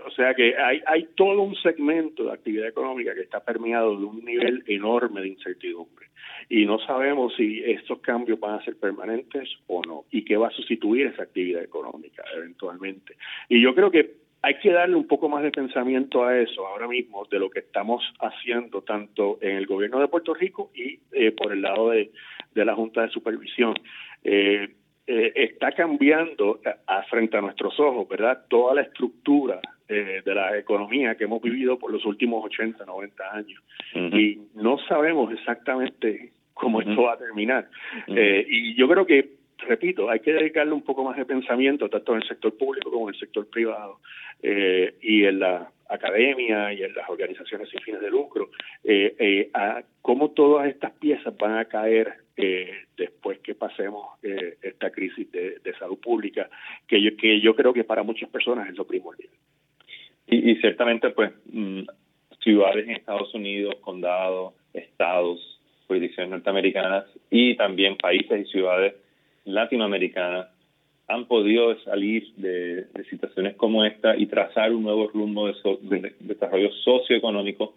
o 0.06 0.10
sea 0.12 0.34
que 0.34 0.56
hay, 0.56 0.80
hay 0.86 1.08
todo 1.16 1.42
un 1.42 1.56
segmento 1.56 2.24
de 2.24 2.32
actividad 2.32 2.68
económica 2.68 3.14
que 3.14 3.22
está 3.22 3.40
permeado 3.40 3.98
de 3.98 4.04
un 4.04 4.24
nivel 4.24 4.62
enorme 4.68 5.22
de 5.22 5.28
incertidumbre 5.28 6.10
y 6.50 6.66
no 6.66 6.78
sabemos 6.80 7.32
si 7.36 7.62
estos 7.64 8.00
cambios 8.00 8.40
van 8.40 8.58
a 8.58 8.59
ser 8.64 8.76
permanentes 8.76 9.48
o 9.66 9.82
no 9.82 10.04
y 10.10 10.24
qué 10.24 10.36
va 10.36 10.48
a 10.48 10.52
sustituir 10.52 11.08
esa 11.08 11.22
actividad 11.22 11.62
económica 11.62 12.24
eventualmente. 12.36 13.16
Y 13.48 13.60
yo 13.60 13.74
creo 13.74 13.90
que 13.90 14.20
hay 14.42 14.54
que 14.58 14.72
darle 14.72 14.96
un 14.96 15.06
poco 15.06 15.28
más 15.28 15.42
de 15.42 15.50
pensamiento 15.50 16.24
a 16.24 16.38
eso 16.38 16.66
ahora 16.66 16.88
mismo 16.88 17.26
de 17.30 17.38
lo 17.38 17.50
que 17.50 17.60
estamos 17.60 18.02
haciendo 18.20 18.82
tanto 18.82 19.38
en 19.42 19.56
el 19.56 19.66
gobierno 19.66 20.00
de 20.00 20.08
Puerto 20.08 20.32
Rico 20.32 20.70
y 20.74 20.98
eh, 21.12 21.32
por 21.32 21.52
el 21.52 21.62
lado 21.62 21.90
de, 21.90 22.10
la 22.54 22.74
Junta 22.74 23.02
de 23.02 23.10
Supervisión. 23.10 23.74
Eh, 24.24 24.68
eh, 25.06 25.32
está 25.34 25.72
cambiando 25.72 26.60
a, 26.86 27.02
frente 27.04 27.36
a 27.36 27.40
nuestros 27.40 27.78
ojos, 27.80 28.08
¿verdad? 28.08 28.46
Toda 28.48 28.74
la 28.74 28.82
estructura 28.82 29.60
de 29.88 30.22
la 30.24 30.56
economía 30.56 31.16
que 31.16 31.24
hemos 31.24 31.42
vivido 31.42 31.76
por 31.76 31.90
los 31.90 32.06
últimos 32.06 32.44
80, 32.44 32.84
90 32.84 33.24
años. 33.34 33.60
Y 33.92 34.38
no 34.54 34.78
sabemos 34.86 35.32
exactamente 35.32 36.30
cómo 36.60 36.80
esto 36.82 37.02
va 37.02 37.14
a 37.14 37.18
terminar. 37.18 37.68
Eh, 38.06 38.46
y 38.46 38.74
yo 38.74 38.86
creo 38.86 39.06
que, 39.06 39.30
repito, 39.66 40.10
hay 40.10 40.20
que 40.20 40.32
dedicarle 40.32 40.72
un 40.72 40.82
poco 40.82 41.02
más 41.02 41.16
de 41.16 41.24
pensamiento, 41.24 41.88
tanto 41.88 42.12
en 42.12 42.22
el 42.22 42.28
sector 42.28 42.56
público 42.56 42.90
como 42.90 43.08
en 43.08 43.14
el 43.14 43.20
sector 43.20 43.48
privado, 43.48 44.00
eh, 44.42 44.94
y 45.00 45.24
en 45.24 45.40
la 45.40 45.70
academia 45.88 46.72
y 46.72 46.82
en 46.82 46.94
las 46.94 47.08
organizaciones 47.08 47.68
sin 47.70 47.80
fines 47.80 48.00
de 48.00 48.10
lucro, 48.10 48.50
eh, 48.84 49.50
a 49.54 49.82
cómo 50.02 50.30
todas 50.30 50.68
estas 50.68 50.92
piezas 50.92 51.36
van 51.36 51.56
a 51.56 51.64
caer 51.64 52.14
después 52.96 53.38
que 53.40 53.54
pasemos 53.54 54.06
esta 54.22 54.90
crisis 54.90 55.30
de, 55.30 55.74
salud 55.78 55.98
pública, 55.98 56.48
que 56.86 57.02
yo, 57.02 57.14
que 57.16 57.38
yo 57.40 57.54
creo 57.54 57.74
que 57.74 57.84
para 57.84 58.02
muchas 58.02 58.30
personas 58.30 58.68
es 58.68 58.76
lo 58.78 58.86
primordial. 58.86 59.28
Y, 60.26 60.52
y 60.52 60.56
ciertamente, 60.56 61.10
pues, 61.10 61.32
mm, 61.52 61.82
ciudades 62.42 62.86
en 62.86 62.92
Estados 62.92 63.34
Unidos, 63.34 63.74
condados, 63.82 64.54
estados, 64.72 65.59
jurisdicciones 65.90 66.30
norteamericanas 66.30 67.04
y 67.30 67.56
también 67.56 67.96
países 67.96 68.46
y 68.46 68.50
ciudades 68.52 68.94
latinoamericanas 69.44 70.46
han 71.08 71.26
podido 71.26 71.76
salir 71.80 72.32
de, 72.36 72.86
situaciones 73.10 73.56
como 73.56 73.84
esta 73.84 74.16
y 74.16 74.26
trazar 74.26 74.72
un 74.72 74.84
nuevo 74.84 75.08
rumbo 75.08 75.48
de, 75.48 76.14
desarrollo 76.20 76.70
socioeconómico, 76.84 77.74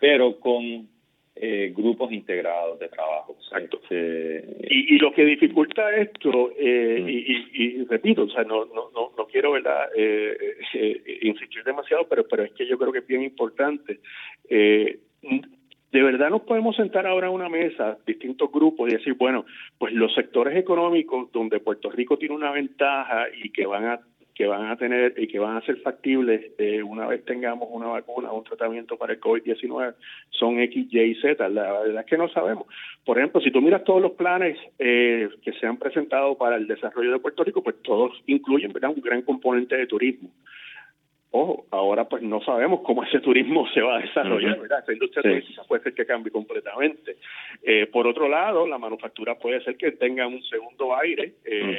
pero 0.00 0.40
con 0.40 0.88
eh, 1.36 1.72
grupos 1.76 2.10
integrados 2.10 2.80
de 2.80 2.88
trabajo. 2.88 3.36
Exacto. 3.40 3.80
y, 3.88 4.96
y, 4.96 4.98
lo 4.98 5.12
que 5.12 5.24
dificulta 5.24 5.94
esto, 5.94 6.50
eh, 6.58 6.98
mm. 7.00 7.08
y, 7.08 7.52
y, 7.52 7.84
repito, 7.84 8.24
o 8.24 8.30
sea, 8.30 8.42
no, 8.42 8.64
no, 8.64 8.90
no, 8.92 9.12
no 9.16 9.26
quiero 9.26 9.52
¿verdad? 9.52 9.90
Eh, 9.96 10.56
eh, 10.74 11.18
insistir 11.22 11.62
demasiado, 11.62 12.08
pero, 12.08 12.26
pero 12.26 12.42
es 12.42 12.52
que 12.54 12.66
yo 12.66 12.76
creo 12.76 12.90
que 12.90 12.98
es 12.98 13.06
bien 13.06 13.22
importante. 13.22 14.00
De 15.94 16.02
verdad 16.02 16.28
nos 16.28 16.42
podemos 16.42 16.74
sentar 16.74 17.06
ahora 17.06 17.28
a 17.28 17.30
una 17.30 17.48
mesa, 17.48 17.96
distintos 18.04 18.50
grupos, 18.50 18.90
y 18.90 18.96
decir, 18.96 19.14
bueno, 19.14 19.44
pues 19.78 19.92
los 19.94 20.12
sectores 20.12 20.56
económicos 20.56 21.30
donde 21.30 21.60
Puerto 21.60 21.88
Rico 21.88 22.18
tiene 22.18 22.34
una 22.34 22.50
ventaja 22.50 23.26
y 23.32 23.50
que 23.50 23.64
van 23.64 23.84
a 23.84 24.00
que 24.34 24.48
van 24.48 24.66
a 24.66 24.76
tener 24.76 25.14
y 25.16 25.28
que 25.28 25.38
van 25.38 25.56
a 25.56 25.60
ser 25.60 25.76
factibles 25.76 26.50
eh, 26.58 26.82
una 26.82 27.06
vez 27.06 27.24
tengamos 27.24 27.68
una 27.70 27.86
vacuna 27.86 28.32
un 28.32 28.42
tratamiento 28.42 28.96
para 28.96 29.12
el 29.12 29.20
COVID-19 29.20 29.94
son 30.30 30.58
X, 30.58 30.88
Y 30.90 31.00
y 31.00 31.14
Z. 31.14 31.48
La 31.50 31.80
verdad 31.82 32.00
es 32.00 32.06
que 32.06 32.18
no 32.18 32.28
sabemos. 32.28 32.66
Por 33.04 33.18
ejemplo, 33.18 33.40
si 33.40 33.52
tú 33.52 33.60
miras 33.60 33.84
todos 33.84 34.02
los 34.02 34.12
planes 34.14 34.58
eh, 34.80 35.28
que 35.42 35.52
se 35.52 35.64
han 35.68 35.76
presentado 35.76 36.36
para 36.36 36.56
el 36.56 36.66
desarrollo 36.66 37.12
de 37.12 37.20
Puerto 37.20 37.44
Rico, 37.44 37.62
pues 37.62 37.76
todos 37.82 38.20
incluyen 38.26 38.72
¿verdad? 38.72 38.90
un 38.96 39.00
gran 39.00 39.22
componente 39.22 39.76
de 39.76 39.86
turismo. 39.86 40.28
Ojo, 41.36 41.66
ahora 41.72 42.08
pues 42.08 42.22
no 42.22 42.40
sabemos 42.42 42.82
cómo 42.82 43.02
ese 43.02 43.18
turismo 43.18 43.66
se 43.74 43.80
va 43.80 43.96
a 43.96 44.00
desarrollar, 44.02 44.56
¿verdad? 44.56 44.84
Esa 44.84 44.92
industria 44.92 45.22
turística 45.22 45.64
puede 45.64 45.82
ser 45.82 45.92
que 45.92 46.06
cambie 46.06 46.30
completamente. 46.30 47.16
Eh, 47.60 47.86
por 47.86 48.06
otro 48.06 48.28
lado, 48.28 48.68
la 48.68 48.78
manufactura 48.78 49.36
puede 49.36 49.60
ser 49.64 49.76
que 49.76 49.90
tenga 49.90 50.28
un 50.28 50.40
segundo 50.44 50.96
aire 50.96 51.32
eh, 51.44 51.78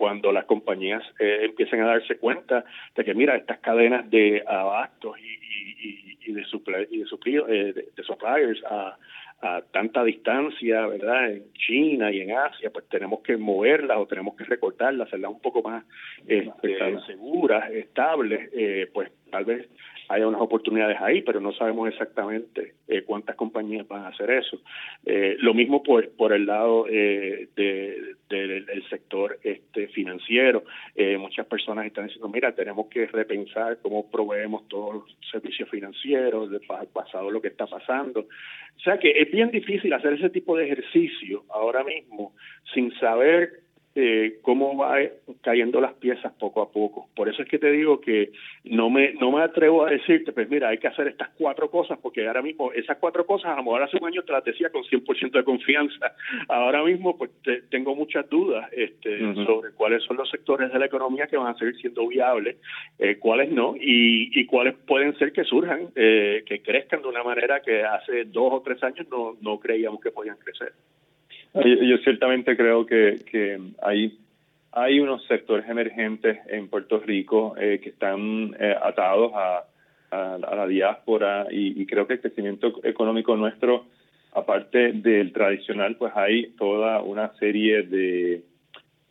cuando 0.00 0.32
las 0.32 0.46
compañías 0.46 1.02
eh, 1.18 1.40
empiecen 1.42 1.82
a 1.82 1.88
darse 1.88 2.16
cuenta 2.16 2.64
de 2.96 3.04
que, 3.04 3.12
mira, 3.12 3.36
estas 3.36 3.58
cadenas 3.58 4.08
de 4.08 4.42
abastos 4.46 5.18
y, 5.18 5.28
y, 5.28 6.18
y 6.24 6.32
de, 6.32 6.42
supply, 6.46 6.86
y 6.90 7.00
de, 7.00 7.84
de 7.94 8.02
suppliers 8.02 8.64
a 8.64 8.96
a 9.42 9.62
tanta 9.72 10.04
distancia, 10.04 10.86
¿verdad? 10.86 11.32
En 11.32 11.52
China 11.54 12.12
y 12.12 12.20
en 12.20 12.32
Asia, 12.32 12.70
pues 12.70 12.86
tenemos 12.88 13.20
que 13.20 13.38
moverlas 13.38 13.96
o 13.96 14.06
tenemos 14.06 14.36
que 14.36 14.44
recortarlas, 14.44 15.08
hacerlas 15.08 15.30
un 15.30 15.40
poco 15.40 15.62
más 15.62 15.84
este, 16.26 16.76
seguras, 17.06 17.70
estables, 17.70 18.50
eh, 18.52 18.90
pues 18.92 19.10
tal 19.30 19.44
vez 19.44 19.68
haya 20.10 20.26
unas 20.26 20.40
oportunidades 20.40 21.00
ahí, 21.00 21.22
pero 21.22 21.40
no 21.40 21.52
sabemos 21.52 21.88
exactamente 21.88 22.74
eh, 22.88 23.02
cuántas 23.02 23.36
compañías 23.36 23.86
van 23.86 24.02
a 24.02 24.08
hacer 24.08 24.28
eso. 24.30 24.60
Eh, 25.06 25.36
lo 25.38 25.54
mismo 25.54 25.84
por, 25.84 26.10
por 26.16 26.32
el 26.32 26.46
lado 26.46 26.86
eh, 26.90 27.48
de, 27.54 28.16
del 28.28 28.88
sector 28.88 29.38
este 29.44 29.86
financiero. 29.88 30.64
Muchas 31.18 31.46
personas 31.46 31.86
están 31.86 32.06
diciendo, 32.06 32.28
mira, 32.28 32.52
tenemos 32.54 32.88
que 32.88 33.06
repensar 33.06 33.78
cómo 33.82 34.10
proveemos 34.10 34.66
todos 34.68 34.94
los 34.94 35.16
servicios 35.30 35.68
financieros, 35.68 36.50
pasado 36.92 37.30
lo 37.30 37.40
que 37.40 37.48
está 37.48 37.66
pasando. 37.66 38.20
O 38.20 38.80
sea 38.82 38.98
que 38.98 39.10
es 39.10 39.30
bien 39.30 39.50
difícil 39.50 39.92
hacer 39.92 40.14
ese 40.14 40.30
tipo 40.30 40.56
de 40.56 40.64
ejercicio 40.64 41.44
ahora 41.50 41.84
mismo 41.84 42.32
sin 42.74 42.92
saber 42.98 43.60
eh, 44.02 44.38
cómo 44.40 44.76
va 44.76 44.96
cayendo 45.42 45.80
las 45.80 45.92
piezas 45.94 46.32
poco 46.38 46.62
a 46.62 46.72
poco. 46.72 47.08
Por 47.14 47.28
eso 47.28 47.42
es 47.42 47.48
que 47.48 47.58
te 47.58 47.70
digo 47.70 48.00
que 48.00 48.32
no 48.64 48.88
me 48.88 49.12
no 49.14 49.30
me 49.30 49.42
atrevo 49.42 49.84
a 49.84 49.90
decirte, 49.90 50.32
pues 50.32 50.48
mira, 50.48 50.68
hay 50.68 50.78
que 50.78 50.88
hacer 50.88 51.08
estas 51.08 51.28
cuatro 51.36 51.70
cosas, 51.70 51.98
porque 52.00 52.26
ahora 52.26 52.40
mismo 52.40 52.72
esas 52.72 52.96
cuatro 52.96 53.26
cosas, 53.26 53.52
a 53.52 53.56
lo 53.56 53.64
mejor 53.64 53.82
hace 53.82 53.98
un 54.00 54.06
año 54.06 54.22
te 54.22 54.32
las 54.32 54.44
decía 54.44 54.70
con 54.70 54.82
100% 54.84 55.32
de 55.32 55.44
confianza. 55.44 56.12
Ahora 56.48 56.82
mismo 56.82 57.18
pues 57.18 57.30
tengo 57.68 57.94
muchas 57.94 58.28
dudas 58.30 58.70
este, 58.72 59.18
sobre 59.44 59.72
cuáles 59.72 60.02
son 60.04 60.16
los 60.16 60.30
sectores 60.30 60.72
de 60.72 60.78
la 60.78 60.86
economía 60.86 61.26
que 61.26 61.36
van 61.36 61.54
a 61.54 61.58
seguir 61.58 61.76
siendo 61.76 62.06
viables, 62.08 62.56
eh, 62.98 63.18
cuáles 63.18 63.50
no, 63.50 63.74
y, 63.76 64.30
y 64.40 64.46
cuáles 64.46 64.74
pueden 64.86 65.16
ser 65.18 65.32
que 65.32 65.44
surjan, 65.44 65.88
eh, 65.94 66.42
que 66.46 66.62
crezcan 66.62 67.02
de 67.02 67.08
una 67.08 67.22
manera 67.22 67.60
que 67.60 67.82
hace 67.82 68.24
dos 68.24 68.52
o 68.52 68.62
tres 68.62 68.82
años 68.82 69.06
no, 69.10 69.36
no 69.40 69.58
creíamos 69.58 70.00
que 70.00 70.10
podían 70.10 70.36
crecer. 70.36 70.72
Yo, 71.54 71.98
ciertamente 71.98 72.56
creo 72.56 72.86
que, 72.86 73.20
que 73.28 73.58
hay, 73.82 74.16
hay 74.72 75.00
unos 75.00 75.24
sectores 75.26 75.68
emergentes 75.68 76.38
en 76.48 76.68
Puerto 76.68 77.00
Rico 77.00 77.54
eh, 77.58 77.80
que 77.82 77.88
están 77.90 78.54
eh, 78.58 78.76
atados 78.80 79.32
a, 79.34 79.64
a, 80.10 80.38
la 80.38 80.66
diáspora 80.66 81.46
y, 81.50 81.84
creo 81.86 82.06
que 82.06 82.14
el 82.14 82.20
crecimiento 82.20 82.72
económico 82.84 83.36
nuestro, 83.36 83.86
aparte 84.32 84.92
del 84.92 85.32
tradicional, 85.32 85.96
pues 85.96 86.12
hay 86.14 86.50
toda 86.58 87.02
una 87.02 87.32
serie 87.38 87.82
de, 87.82 88.42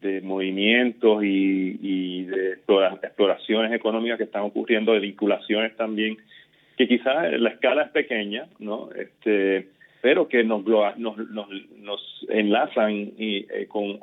de 0.02 0.22
movimientos 0.22 1.24
y, 1.24 1.78
y 1.82 2.24
de 2.24 2.54
exploraciones 2.54 3.74
económicas 3.74 4.18
que 4.18 4.24
están 4.26 4.44
ocurriendo, 4.44 4.94
de 4.94 5.00
vinculaciones 5.00 5.76
también, 5.76 6.18
que 6.78 6.88
quizás 6.88 7.34
la 7.34 7.50
escala 7.50 7.84
es 7.84 7.90
pequeña, 7.90 8.48
¿no? 8.60 8.90
Este, 8.94 9.68
pero 10.02 10.28
que 10.28 10.44
nos, 10.44 10.66
nos, 10.98 11.18
nos, 11.18 12.26
enlazan 12.30 13.12
y, 13.18 13.46
eh, 13.50 13.68
con, 13.68 14.00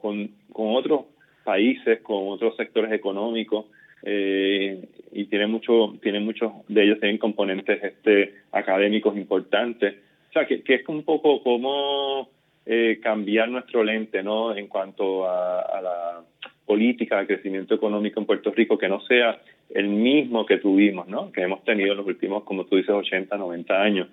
con, 0.00 0.30
otros 0.52 1.06
países, 1.44 2.00
con 2.02 2.28
otros 2.28 2.56
sectores 2.56 2.92
económicos, 2.92 3.66
eh, 4.02 4.82
y 5.12 5.24
tiene 5.24 5.46
mucho, 5.46 5.94
tiene 6.02 6.20
muchos 6.20 6.52
de 6.68 6.84
ellos 6.84 7.00
tienen 7.00 7.18
componentes 7.18 7.82
este 7.82 8.34
académicos 8.52 9.16
importantes. 9.16 9.96
O 10.30 10.32
sea, 10.32 10.46
que, 10.46 10.62
es 10.66 10.88
un 10.88 11.02
poco 11.02 11.42
como 11.42 12.28
eh, 12.64 13.00
cambiar 13.02 13.48
nuestro 13.48 13.82
lente, 13.82 14.22
¿no? 14.22 14.56
En 14.56 14.68
cuanto 14.68 15.26
a, 15.26 15.60
a 15.60 15.82
la 15.82 16.20
política 16.64 17.18
de 17.18 17.26
crecimiento 17.26 17.74
económico 17.74 18.20
en 18.20 18.26
Puerto 18.26 18.52
Rico, 18.52 18.78
que 18.78 18.88
no 18.88 19.00
sea 19.00 19.40
el 19.70 19.88
mismo 19.88 20.46
que 20.46 20.58
tuvimos, 20.58 21.08
¿no? 21.08 21.32
Que 21.32 21.42
hemos 21.42 21.64
tenido 21.64 21.90
en 21.92 21.98
los 21.98 22.06
últimos, 22.06 22.44
como 22.44 22.64
tú 22.64 22.76
dices, 22.76 22.90
80, 22.90 23.36
90 23.36 23.82
años. 23.82 24.08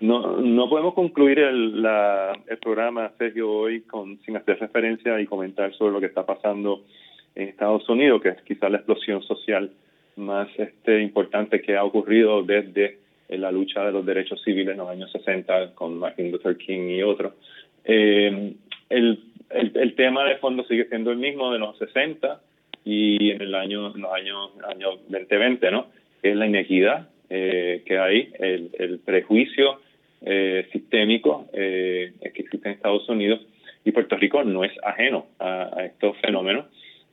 No, 0.00 0.38
no 0.40 0.68
podemos 0.68 0.94
concluir 0.94 1.38
el, 1.40 1.82
la, 1.82 2.32
el 2.46 2.58
programa, 2.58 3.10
Sergio, 3.18 3.50
hoy 3.50 3.82
con, 3.82 4.18
sin 4.20 4.36
hacer 4.36 4.58
referencia 4.58 5.20
y 5.20 5.26
comentar 5.26 5.74
sobre 5.74 5.92
lo 5.92 6.00
que 6.00 6.06
está 6.06 6.24
pasando 6.24 6.82
en 7.34 7.48
Estados 7.48 7.88
Unidos, 7.88 8.22
que 8.22 8.30
es 8.30 8.42
quizá 8.42 8.68
la 8.68 8.78
explosión 8.78 9.22
social 9.22 9.70
más 10.16 10.48
este, 10.58 11.00
importante 11.02 11.60
que 11.60 11.76
ha 11.76 11.84
ocurrido 11.84 12.42
desde 12.42 12.98
la 13.28 13.52
lucha 13.52 13.84
de 13.84 13.92
los 13.92 14.04
derechos 14.06 14.42
civiles 14.42 14.72
en 14.72 14.78
los 14.78 14.88
años 14.88 15.12
60 15.12 15.74
con 15.74 15.98
Martin 15.98 16.32
Luther 16.32 16.56
King 16.56 16.88
y 16.88 17.02
otros. 17.02 17.34
Eh, 17.84 18.54
el, 18.88 19.20
el, 19.50 19.72
el, 19.76 19.94
tema 19.94 20.24
de 20.24 20.36
fondo 20.36 20.64
sigue 20.64 20.86
siendo 20.86 21.10
el 21.10 21.18
mismo 21.18 21.52
de 21.52 21.58
los 21.58 21.76
60 21.78 22.40
y 22.84 23.30
en 23.30 23.42
el 23.42 23.54
año, 23.54 23.94
en 23.94 24.00
los 24.00 24.12
años, 24.12 24.50
año 24.66 24.90
2020, 25.08 25.70
¿no? 25.70 25.86
es 26.22 26.36
la 26.36 26.46
inequidad 26.46 27.08
eh, 27.30 27.82
que 27.84 27.98
hay, 27.98 28.32
el, 28.38 28.70
el 28.78 28.98
prejuicio 29.00 29.80
eh, 30.22 30.66
sistémico 30.72 31.46
eh, 31.52 32.12
que 32.20 32.40
existe 32.42 32.68
en 32.68 32.74
Estados 32.74 33.08
Unidos 33.08 33.40
y 33.84 33.92
Puerto 33.92 34.16
Rico 34.16 34.42
no 34.44 34.64
es 34.64 34.72
ajeno 34.82 35.26
a, 35.38 35.84
estos 35.84 36.16
fenómenos. 36.18 36.66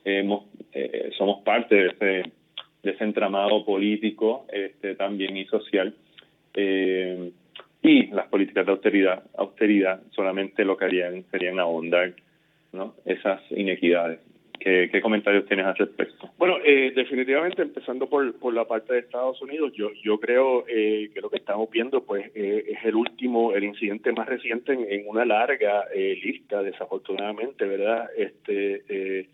Eh, 0.04 1.12
somos 1.18 1.42
parte 1.44 1.76
de 1.76 1.88
ese, 1.88 2.32
de 2.84 2.92
ese 2.92 3.04
entramado 3.04 3.64
político 3.64 4.46
este, 4.52 4.96
también 4.96 5.38
y 5.38 5.46
social. 5.46 5.96
Eh, 6.54 7.32
y 7.82 8.08
las 8.08 8.28
políticas 8.28 8.66
de 8.66 8.72
austeridad, 8.72 9.24
austeridad 9.38 10.02
solamente 10.12 10.66
lo 10.66 10.76
que 10.76 10.86
harían 10.86 11.24
serían 11.32 11.60
ahondar 11.60 12.14
¿no? 12.74 12.96
esas 13.06 13.42
inequidades. 13.52 14.20
¿Qué, 14.60 15.02
comentarios 15.02 15.46
tienes 15.46 15.66
al 15.66 15.76
respecto? 15.76 16.30
Bueno, 16.38 16.58
eh, 16.64 16.92
definitivamente 16.96 17.62
empezando 17.62 18.08
por, 18.08 18.34
por 18.40 18.54
la 18.54 18.66
parte 18.66 18.94
de 18.94 19.00
Estados 19.00 19.42
Unidos, 19.42 19.72
yo 19.76 19.92
yo 20.04 20.20
creo 20.20 20.66
eh, 20.68 21.10
que 21.14 21.22
lo 21.22 21.30
que 21.30 21.38
estamos 21.38 21.70
viendo 21.70 22.04
pues 22.04 22.32
eh, 22.36 22.64
es 22.68 22.86
el 22.86 22.96
último, 22.96 23.54
el 23.54 23.64
incidente 23.64 24.12
más 24.12 24.28
reciente 24.28 24.74
en, 24.74 24.86
en 24.90 25.08
una 25.08 25.26
larga 25.26 25.86
eh, 25.94 26.20
lista, 26.24 26.64
desafortunadamente, 26.64 27.66
¿verdad? 27.66 28.10
Este 28.18 28.84
eh, 28.90 29.30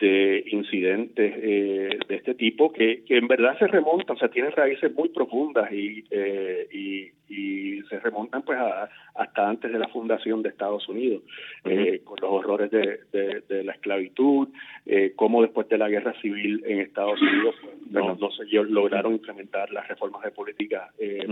de 0.00 0.44
incidentes 0.46 1.34
eh, 1.36 1.98
de 2.08 2.16
este 2.16 2.34
tipo 2.34 2.72
que, 2.72 3.04
que 3.04 3.18
en 3.18 3.28
verdad 3.28 3.58
se 3.58 3.66
remontan, 3.66 4.16
o 4.16 4.18
sea, 4.18 4.30
tienen 4.30 4.52
raíces 4.52 4.92
muy 4.94 5.10
profundas 5.10 5.70
y, 5.70 6.04
eh, 6.10 6.66
y, 6.72 7.10
y, 7.28 7.82
se 7.82 8.00
remontan 8.00 8.42
pues 8.42 8.58
a, 8.58 8.88
hasta 9.20 9.50
antes 9.50 9.70
de 9.70 9.78
la 9.78 9.88
fundación 9.88 10.42
de 10.42 10.48
Estados 10.48 10.88
Unidos, 10.88 11.22
eh, 11.64 12.00
con 12.04 12.16
los 12.22 12.30
horrores 12.30 12.70
de, 12.70 13.00
de, 13.12 13.42
de 13.46 13.64
la 13.64 13.72
esclavitud, 13.72 14.48
eh, 14.86 15.12
cómo 15.14 15.42
después 15.42 15.68
de 15.68 15.76
la 15.76 15.90
guerra 15.90 16.14
civil 16.22 16.64
en 16.66 16.80
Estados 16.80 17.20
Unidos 17.20 17.54
pues, 17.60 17.74
no, 17.90 18.16
no 18.16 18.30
se 18.30 18.44
lograron 18.46 19.12
implementar 19.12 19.70
las 19.72 19.86
reformas 19.88 20.22
de 20.22 20.30
política 20.30 20.90
eh, 20.98 21.26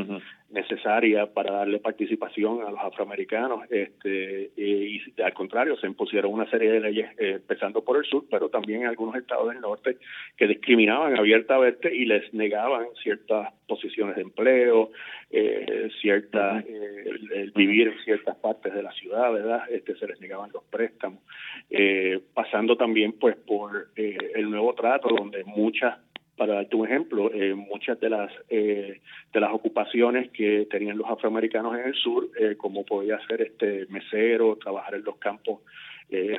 necesarias 0.51 1.31
para 1.31 1.53
darle 1.53 1.79
participación 1.79 2.61
a 2.61 2.71
los 2.71 2.81
afroamericanos, 2.81 3.61
este, 3.71 4.51
y 4.57 5.01
al 5.23 5.33
contrario, 5.33 5.77
se 5.77 5.87
impusieron 5.87 6.33
una 6.33 6.49
serie 6.51 6.71
de 6.71 6.81
leyes, 6.81 7.11
empezando 7.19 7.83
por 7.83 7.97
el 7.97 8.05
sur, 8.05 8.25
pero 8.31 8.51
también 8.51 8.83
en 8.83 8.89
algunos 8.89 9.15
estados 9.15 9.49
del 9.49 9.61
norte 9.61 9.97
que 10.37 10.47
discriminaban 10.47 11.17
abiertamente 11.17 11.95
y 11.95 12.05
les 12.05 12.35
negaban 12.35 12.87
ciertas 13.03 13.53
posiciones 13.67 14.17
de 14.17 14.23
empleo, 14.23 14.91
eh, 15.31 15.91
cierta, 16.01 16.61
eh, 16.61 17.11
el, 17.35 17.53
vivir 17.53 17.78
en 17.87 17.99
ciertas 18.01 18.37
partes 18.37 18.75
de 18.75 18.83
la 18.83 18.91
ciudad, 18.93 19.33
¿verdad? 19.33 19.63
Este, 19.71 19.95
se 19.97 20.09
les 20.09 20.21
negaban 20.21 20.51
los 20.53 20.65
préstamos, 20.65 21.23
eh, 21.71 22.21
pasando 22.35 22.77
también 22.77 23.13
pues 23.13 23.37
por 23.37 23.91
eh, 23.95 24.19
el 24.35 24.51
nuevo 24.51 24.75
trato 24.75 25.09
donde 25.09 25.45
muchas 25.45 25.99
para 26.39 26.55
darte 26.55 26.77
un 26.77 26.87
ejemplo, 26.87 27.31
eh, 27.35 27.55
muchas 27.55 28.01
de 28.01 28.09
las 28.09 28.33
eh, 28.49 29.01
de 29.33 29.41
las 29.41 29.53
ocupaciones 29.53 30.31
que 30.31 30.67
tenían 30.71 30.97
los 30.97 31.11
afroamericanos 31.11 31.77
en 31.77 31.87
el 31.87 31.95
sur, 31.95 32.31
eh, 32.41 32.55
como 32.57 32.87
podía 32.87 33.19
ser 33.27 33.43
este 33.43 33.87
mesero, 33.91 34.57
trabajar 34.57 34.95
en 34.95 35.05
los 35.05 35.17
campos 35.17 35.61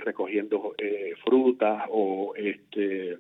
recogiendo 0.04 0.74
frutas 1.24 1.84
o 1.92 2.34
este 2.36 3.20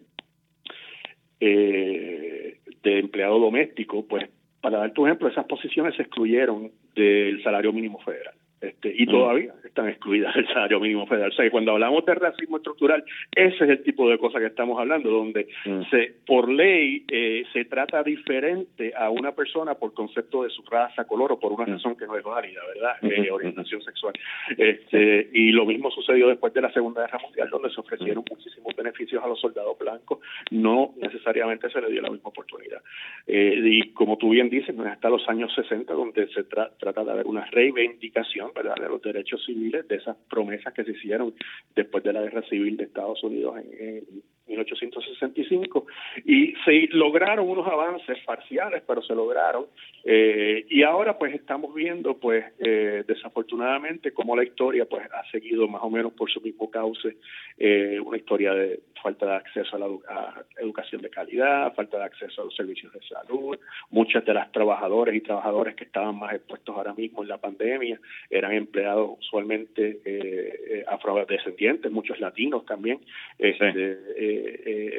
de 1.40 2.60
empleado 2.84 3.38
doméstico, 3.38 4.04
pues 4.08 4.28
para 4.60 4.80
darte 4.80 5.00
un 5.00 5.10
ejemplo, 5.10 5.28
esas 5.28 5.46
posiciones 5.46 5.96
se 5.96 6.02
excluyeron 6.02 6.72
del 6.96 7.42
salario 7.44 7.74
mínimo 7.74 8.00
federal. 8.00 8.34
Este, 8.62 8.94
y 8.96 9.06
mm. 9.06 9.10
todavía 9.10 9.54
están 9.80 9.90
excluidas 9.90 10.34
del 10.36 10.48
salario 10.48 10.80
mínimo 10.80 11.06
federal. 11.08 11.30
O 11.30 11.34
sea 11.34 11.46
que 11.46 11.52
cuando 11.52 11.72
hablamos 11.72 12.06
de 12.06 12.16
racismo 12.16 12.58
estructural, 12.58 13.04
ese 13.32 13.64
es 13.64 13.70
el 13.70 13.84
tipo 13.84 14.10
de 14.10 14.18
cosas 14.18 14.42
que 14.42 14.48
estamos 14.48 14.80
hablando, 14.80 15.10
donde 15.10 15.48
mm. 15.66 15.82
se 15.90 16.16
por 16.26 16.50
ley 16.50 17.06
eh, 17.08 17.44
se 17.54 17.66
trata 17.66 18.04
diferente 18.04 18.94
a 18.96 19.10
una 19.10 19.32
persona 19.32 19.76
por 19.76 19.94
concepto 19.94 20.44
de 20.44 20.50
su 20.50 20.64
raza, 20.64 21.06
color 21.06 21.32
o 21.34 21.40
por 21.40 21.54
una 21.54 21.66
mm. 21.66 21.72
razón 21.72 21.96
que 21.96 22.06
no 22.06 22.18
es 22.18 22.24
válida, 22.24 22.62
¿verdad? 22.74 22.98
Eh, 23.02 23.32
orientación 23.32 23.82
sexual. 23.82 24.14
Este, 24.58 25.30
y 25.34 25.52
lo 25.52 25.66
mismo 25.66 25.92
sucedió 25.92 26.28
después 26.28 26.54
de 26.54 26.62
la 26.62 26.72
Segunda 26.72 27.02
Guerra 27.02 27.20
Mundial, 27.24 27.50
donde 27.50 27.70
se 27.70 27.80
ofrecieron 27.80 28.24
muchísimos 28.30 28.76
beneficios 28.76 29.24
a 29.24 29.28
los 29.28 29.40
soldados 29.40 29.78
blancos, 29.78 30.20
no 30.52 30.94
necesariamente 30.98 31.70
se 31.70 31.82
les 31.82 31.92
dio 31.92 32.02
la 32.02 32.10
misma 32.10 32.30
oportunidad. 32.30 32.82
Eh, 33.28 33.62
y 33.64 33.94
como 33.94 34.18
tú 34.18 34.30
bien 34.30 34.50
dices, 34.50 34.76
no 34.76 34.86
es 34.86 34.92
hasta 34.92 35.10
los 35.10 35.28
años 35.30 35.54
60 35.56 35.94
donde 35.94 36.28
se 36.30 36.44
trata 36.44 37.04
de 37.04 37.12
haber 37.12 37.28
una 37.28 37.46
reivindicación 37.46 38.52
de 38.56 38.90
los 38.90 39.02
derechos 39.02 39.44
civiles, 39.46 39.69
de 39.72 39.96
esas 39.96 40.18
promesas 40.30 40.74
que 40.74 40.84
se 40.84 40.92
hicieron 40.92 41.34
después 41.76 42.04
de 42.04 42.14
la 42.14 42.22
guerra 42.22 42.42
civil 42.50 42.78
de 42.78 42.86
Estados 42.86 43.24
Unidos 43.24 43.58
en, 43.58 44.04
1865 44.50 45.86
y 46.26 46.54
se 46.66 46.88
lograron 46.92 47.48
unos 47.48 47.68
avances 47.68 48.18
parciales, 48.26 48.84
pero 48.86 49.02
se 49.02 49.16
lograron 49.16 49.68
eh, 50.04 50.66
y 50.70 50.84
ahora 50.84 51.18
pues 51.18 51.34
estamos 51.34 51.74
viendo 51.74 52.18
pues 52.18 52.46
eh, 52.60 53.04
desafortunadamente 53.08 54.14
cómo 54.14 54.36
la 54.36 54.44
historia 54.44 54.86
pues 54.86 55.06
ha 55.12 55.30
seguido 55.30 55.68
más 55.68 55.82
o 55.84 55.90
menos 55.90 56.14
por 56.14 56.32
su 56.32 56.42
mismo 56.42 56.70
cauce 56.72 57.18
eh, 57.58 58.00
una 58.00 58.18
historia 58.18 58.54
de 58.54 58.80
falta 59.02 59.26
de 59.26 59.36
acceso 59.36 59.76
a 59.76 59.80
la 59.80 60.46
educación 60.60 61.02
de 61.02 61.10
calidad, 61.10 61.74
falta 61.74 61.98
de 61.98 62.04
acceso 62.06 62.42
a 62.42 62.46
los 62.46 62.56
servicios 62.56 62.92
de 62.94 63.00
salud, 63.02 63.58
muchas 63.92 64.26
de 64.26 64.34
las 64.34 64.52
trabajadoras 64.52 65.16
y 65.16 65.22
trabajadores 65.22 65.76
que 65.76 65.86
estaban 65.86 66.18
más 66.18 66.34
expuestos 66.34 66.76
ahora 66.76 66.94
mismo 66.94 67.24
en 67.24 67.30
la 67.30 67.38
pandemia 67.38 68.00
eran 68.30 68.54
empleados 68.54 69.18
usualmente 69.20 70.02
eh, 70.04 70.84
afrodescendientes, 70.88 71.92
muchos 71.92 72.20
latinos 72.20 72.66
también, 72.66 73.00
este, 73.38 74.39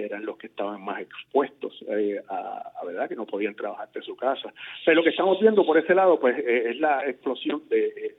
eran 0.04 0.24
los 0.24 0.36
que 0.36 0.48
estaban 0.48 0.82
más 0.82 1.00
expuestos 1.00 1.84
a, 2.28 2.72
a, 2.80 2.84
verdad 2.84 3.08
que 3.08 3.16
no 3.16 3.26
podían 3.26 3.54
trabajar 3.54 3.90
de 3.92 4.02
su 4.02 4.16
casa. 4.16 4.52
Pero 4.84 4.96
lo 4.96 5.02
que 5.02 5.10
estamos 5.10 5.40
viendo 5.40 5.64
por 5.64 5.78
ese 5.78 5.94
lado 5.94 6.18
pues 6.18 6.38
es 6.38 6.78
la 6.78 7.06
explosión 7.06 7.62
de, 7.68 8.14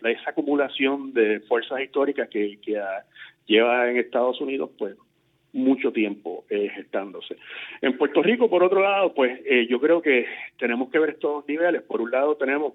de 0.00 0.12
esa 0.12 0.30
acumulación 0.30 1.12
de 1.12 1.40
fuerzas 1.40 1.80
históricas 1.80 2.28
que, 2.28 2.58
que 2.60 2.80
lleva 3.46 3.90
en 3.90 3.96
Estados 3.96 4.40
Unidos 4.40 4.70
pues 4.78 4.96
mucho 5.52 5.92
tiempo 5.92 6.44
eh, 6.50 6.68
gestándose. 6.68 7.36
En 7.80 7.96
Puerto 7.96 8.22
Rico, 8.22 8.50
por 8.50 8.62
otro 8.62 8.82
lado, 8.82 9.14
pues 9.14 9.40
eh, 9.46 9.66
yo 9.68 9.80
creo 9.80 10.02
que 10.02 10.26
tenemos 10.58 10.90
que 10.90 10.98
ver 10.98 11.10
estos 11.10 11.46
niveles. 11.48 11.82
Por 11.82 12.00
un 12.00 12.10
lado 12.10 12.36
tenemos, 12.36 12.74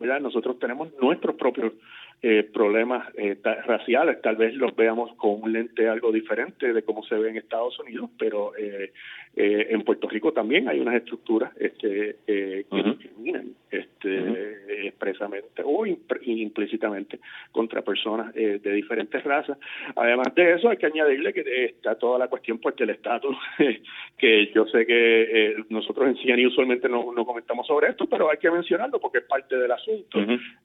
¿verdad? 0.00 0.20
Nosotros 0.20 0.58
tenemos 0.58 0.92
nuestros 1.00 1.36
propios 1.36 1.74
eh, 2.20 2.42
problemas 2.52 3.06
eh, 3.16 3.36
raciales, 3.64 4.20
tal 4.20 4.34
vez 4.34 4.52
los 4.54 4.74
veamos 4.74 5.14
con 5.14 5.40
un 5.42 5.52
lente 5.52 5.88
algo 5.88 6.10
diferente 6.10 6.72
de 6.72 6.82
cómo 6.82 7.04
se 7.04 7.14
ve 7.14 7.30
en 7.30 7.36
Estados 7.36 7.78
Unidos, 7.78 8.10
pero 8.18 8.56
eh, 8.56 8.92
eh, 9.38 9.68
en 9.70 9.82
Puerto 9.82 10.08
Rico 10.08 10.32
también 10.32 10.68
hay 10.68 10.80
unas 10.80 10.96
estructuras 10.96 11.52
este, 11.58 12.16
que 12.26 12.64
discriminan 12.70 13.52
este, 13.70 14.86
expresamente 14.86 15.62
o 15.64 15.86
implícitamente 15.86 17.20
contra 17.52 17.82
personas 17.82 18.34
de 18.34 18.58
diferentes 18.58 19.22
razas. 19.22 19.58
Además 19.94 20.34
de 20.34 20.54
eso, 20.54 20.70
hay 20.70 20.76
que 20.76 20.86
añadirle 20.86 21.32
que 21.32 21.64
está 21.66 21.94
toda 21.96 22.18
la 22.18 22.28
cuestión 22.28 22.58
pues 22.58 22.76
del 22.76 22.90
estatus, 22.90 23.36
que 24.18 24.50
yo 24.54 24.66
sé 24.66 24.86
que 24.86 25.56
nosotros 25.68 26.08
en 26.08 26.16
CIANI 26.16 26.46
usualmente 26.46 26.88
no, 26.88 27.12
no 27.12 27.24
comentamos 27.24 27.66
sobre 27.66 27.90
esto, 27.90 28.06
pero 28.06 28.30
hay 28.30 28.38
que 28.38 28.50
mencionarlo 28.50 29.00
porque 29.00 29.18
es 29.18 29.24
parte 29.24 29.56
del 29.56 29.70
asunto. 29.70 30.18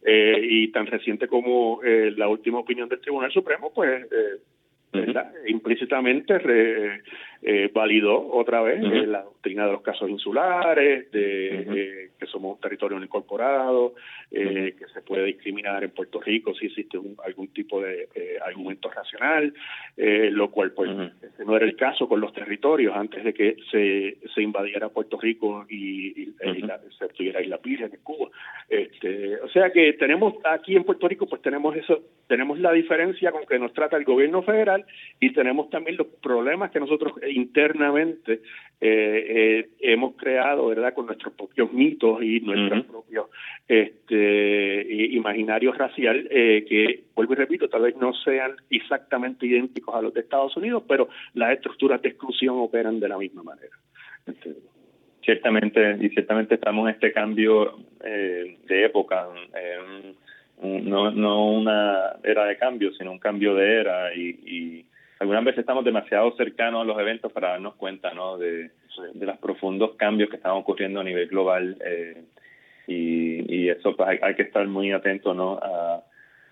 Y 0.05 0.67
tan 0.69 0.87
reciente 0.87 1.27
como 1.27 1.81
eh, 1.83 2.13
la 2.15 2.27
última 2.27 2.59
opinión 2.59 2.89
del 2.89 3.01
Tribunal 3.01 3.31
Supremo, 3.31 3.71
pues 3.73 4.05
eh, 4.11 5.13
implícitamente 5.47 6.39
eh, 7.45 7.69
validó 7.73 8.25
otra 8.31 8.61
vez 8.61 8.81
eh, 8.81 9.05
la 9.05 9.23
doctrina 9.23 9.65
de 9.65 9.73
los 9.73 9.81
casos 9.81 10.09
insulares, 10.09 11.11
de 11.11 11.59
eh, 11.59 12.09
que 12.17 12.25
somos 12.27 12.55
un 12.55 12.61
territorio 12.61 12.97
no 12.97 13.03
incorporado, 13.03 13.95
que 14.31 14.85
se 14.93 15.01
puede 15.01 15.25
discriminar 15.25 15.83
en 15.83 15.91
Puerto 15.91 16.19
Rico 16.21 16.55
si 16.55 16.67
existe 16.67 16.97
algún 17.23 17.49
tipo 17.49 17.81
de 17.81 18.07
argumento 18.43 18.89
racional, 18.89 19.53
lo 19.97 20.49
cual 20.49 20.71
pues 20.71 20.89
no 21.45 21.55
era 21.55 21.65
el 21.65 21.75
caso 21.75 22.07
con 22.07 22.19
los 22.19 22.33
territorios 22.33 22.95
antes 22.95 23.23
de 23.23 23.33
que 23.33 23.57
se, 23.69 24.17
se 24.33 24.41
invadiera 24.41 24.89
Puerto 24.89 25.19
Rico 25.19 25.65
y, 25.69 26.33
se 26.97 27.07
tuviera 27.09 27.41
Isla 27.41 27.59
Virgen 27.63 27.91
en 27.93 28.01
Cuba. 28.01 28.29
Este, 28.69 29.39
o 29.41 29.49
sea 29.49 29.71
que 29.71 29.93
tenemos 29.93 30.33
aquí 30.45 30.75
en 30.75 30.83
Puerto 30.83 31.07
Rico 31.07 31.27
pues 31.27 31.41
tenemos 31.41 31.75
eso, 31.75 32.01
tenemos 32.27 32.57
la 32.59 32.71
diferencia 32.71 33.31
con 33.31 33.45
que 33.45 33.59
nos 33.59 33.73
trata 33.73 33.97
el 33.97 34.05
gobierno 34.05 34.41
federal 34.41 34.85
y 35.19 35.31
tenemos 35.33 35.69
también 35.69 35.97
los 35.97 36.07
problemas 36.21 36.71
que 36.71 36.79
nosotros 36.79 37.13
internamente 37.35 38.41
eh, 38.85 39.61
eh, 39.65 39.69
hemos 39.79 40.13
creado, 40.17 40.67
¿verdad?, 40.67 40.93
con 40.93 41.05
nuestros 41.05 41.33
propios 41.35 41.71
mitos 41.71 42.21
y 42.21 42.41
nuestros 42.41 42.83
propios 42.83 43.27
este, 43.65 44.85
imaginarios 45.11 45.77
racial, 45.77 46.27
eh, 46.29 46.65
que, 46.67 47.03
vuelvo 47.15 47.31
y 47.31 47.37
repito, 47.37 47.69
tal 47.69 47.83
vez 47.83 47.95
no 47.95 48.13
sean 48.13 48.57
exactamente 48.69 49.45
idénticos 49.45 49.95
a 49.95 50.01
los 50.01 50.13
de 50.13 50.19
Estados 50.19 50.57
Unidos, 50.57 50.83
pero 50.85 51.07
las 51.33 51.53
estructuras 51.53 52.01
de 52.01 52.09
exclusión 52.09 52.57
operan 52.57 52.99
de 52.99 53.07
la 53.07 53.17
misma 53.17 53.41
manera. 53.43 53.71
Este, 54.27 54.53
ciertamente, 55.21 55.97
y 56.01 56.09
ciertamente 56.09 56.55
estamos 56.55 56.89
en 56.89 56.95
este 56.95 57.13
cambio 57.13 57.77
de 58.01 58.83
época, 58.83 59.29
no, 60.61 61.09
no 61.11 61.51
una 61.53 62.17
era 62.21 62.43
de 62.47 62.57
cambio, 62.57 62.91
sino 62.95 63.13
un 63.13 63.19
cambio 63.19 63.55
de 63.55 63.79
era 63.79 64.13
y, 64.13 64.85
algunas 65.23 65.45
veces 65.45 65.59
estamos 65.59 65.85
demasiado 65.85 66.35
cercanos 66.35 66.81
a 66.81 66.83
los 66.83 66.99
eventos 66.99 67.31
para 67.31 67.51
darnos 67.51 67.75
cuenta 67.75 68.13
¿no? 68.13 68.37
de, 68.37 68.71
de 69.13 69.25
los 69.25 69.37
profundos 69.37 69.95
cambios 69.95 70.29
que 70.29 70.35
están 70.35 70.51
ocurriendo 70.51 70.99
a 70.99 71.03
nivel 71.05 71.29
global 71.29 71.77
eh, 71.85 72.23
y, 72.87 73.55
y, 73.55 73.69
eso 73.69 73.95
pues, 73.95 74.19
hay, 74.21 74.35
que 74.35 74.41
estar 74.41 74.67
muy 74.67 74.91
atento 74.91 75.33
¿no? 75.33 75.57
a, 75.63 76.03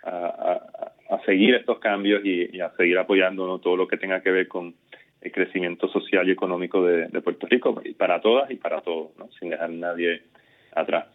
a, 0.03 1.19
seguir 1.25 1.53
estos 1.55 1.79
cambios 1.79 2.23
y, 2.23 2.62
a 2.62 2.69
seguir 2.77 2.97
apoyando 2.97 3.60
todo 3.60 3.75
lo 3.75 3.89
que 3.89 3.97
tenga 3.97 4.21
que 4.21 4.31
ver 4.31 4.47
con 4.47 4.73
el 5.19 5.31
crecimiento 5.34 5.89
social 5.89 6.29
y 6.29 6.31
económico 6.31 6.81
de, 6.86 7.10
de 7.10 7.21
Puerto 7.21 7.47
Rico 7.47 7.84
para 7.97 8.21
todas 8.21 8.49
y 8.49 8.55
para 8.55 8.79
todos, 8.79 9.10
¿no? 9.17 9.29
sin 9.38 9.49
dejar 9.49 9.69
a 9.69 9.73
nadie 9.73 10.21
atrás. 10.73 11.07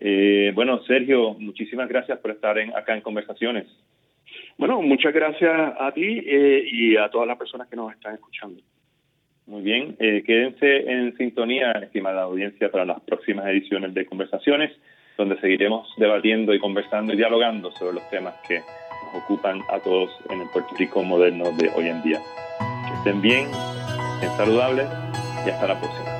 Eh, 0.00 0.52
bueno, 0.54 0.82
Sergio, 0.84 1.34
muchísimas 1.34 1.86
gracias 1.86 2.18
por 2.20 2.30
estar 2.30 2.56
en, 2.56 2.74
acá 2.74 2.94
en 2.94 3.02
Conversaciones. 3.02 3.66
Bueno, 4.56 4.80
muchas 4.82 5.12
gracias 5.12 5.74
a 5.78 5.92
ti 5.92 6.22
eh, 6.24 6.64
y 6.70 6.96
a 6.96 7.08
todas 7.08 7.26
las 7.26 7.36
personas 7.36 7.68
que 7.68 7.76
nos 7.76 7.92
están 7.92 8.14
escuchando. 8.14 8.62
Muy 9.46 9.62
bien, 9.62 9.96
eh, 9.98 10.22
quédense 10.24 10.90
en 10.90 11.16
sintonía, 11.16 11.72
estimada 11.72 12.22
audiencia, 12.22 12.70
para 12.70 12.84
las 12.86 13.00
próximas 13.00 13.46
ediciones 13.46 13.92
de 13.92 14.06
Conversaciones, 14.06 14.72
donde 15.18 15.38
seguiremos 15.40 15.92
debatiendo 15.98 16.54
y 16.54 16.58
conversando 16.58 17.12
y 17.12 17.16
dialogando 17.16 17.70
sobre 17.72 17.94
los 17.94 18.08
temas 18.10 18.34
que 18.48 18.58
nos 18.58 19.22
ocupan 19.22 19.60
a 19.70 19.80
todos 19.80 20.10
en 20.30 20.40
el 20.40 20.48
Puerto 20.50 20.74
Rico 20.78 21.02
moderno 21.02 21.50
de 21.58 21.68
hoy 21.76 21.88
en 21.88 22.02
día. 22.02 22.20
Que 22.88 22.94
estén 22.94 23.20
bien, 23.20 23.46
estén 24.14 24.30
saludables 24.36 24.86
y 25.46 25.50
hasta 25.50 25.66
la 25.66 25.78
próxima. 25.78 26.13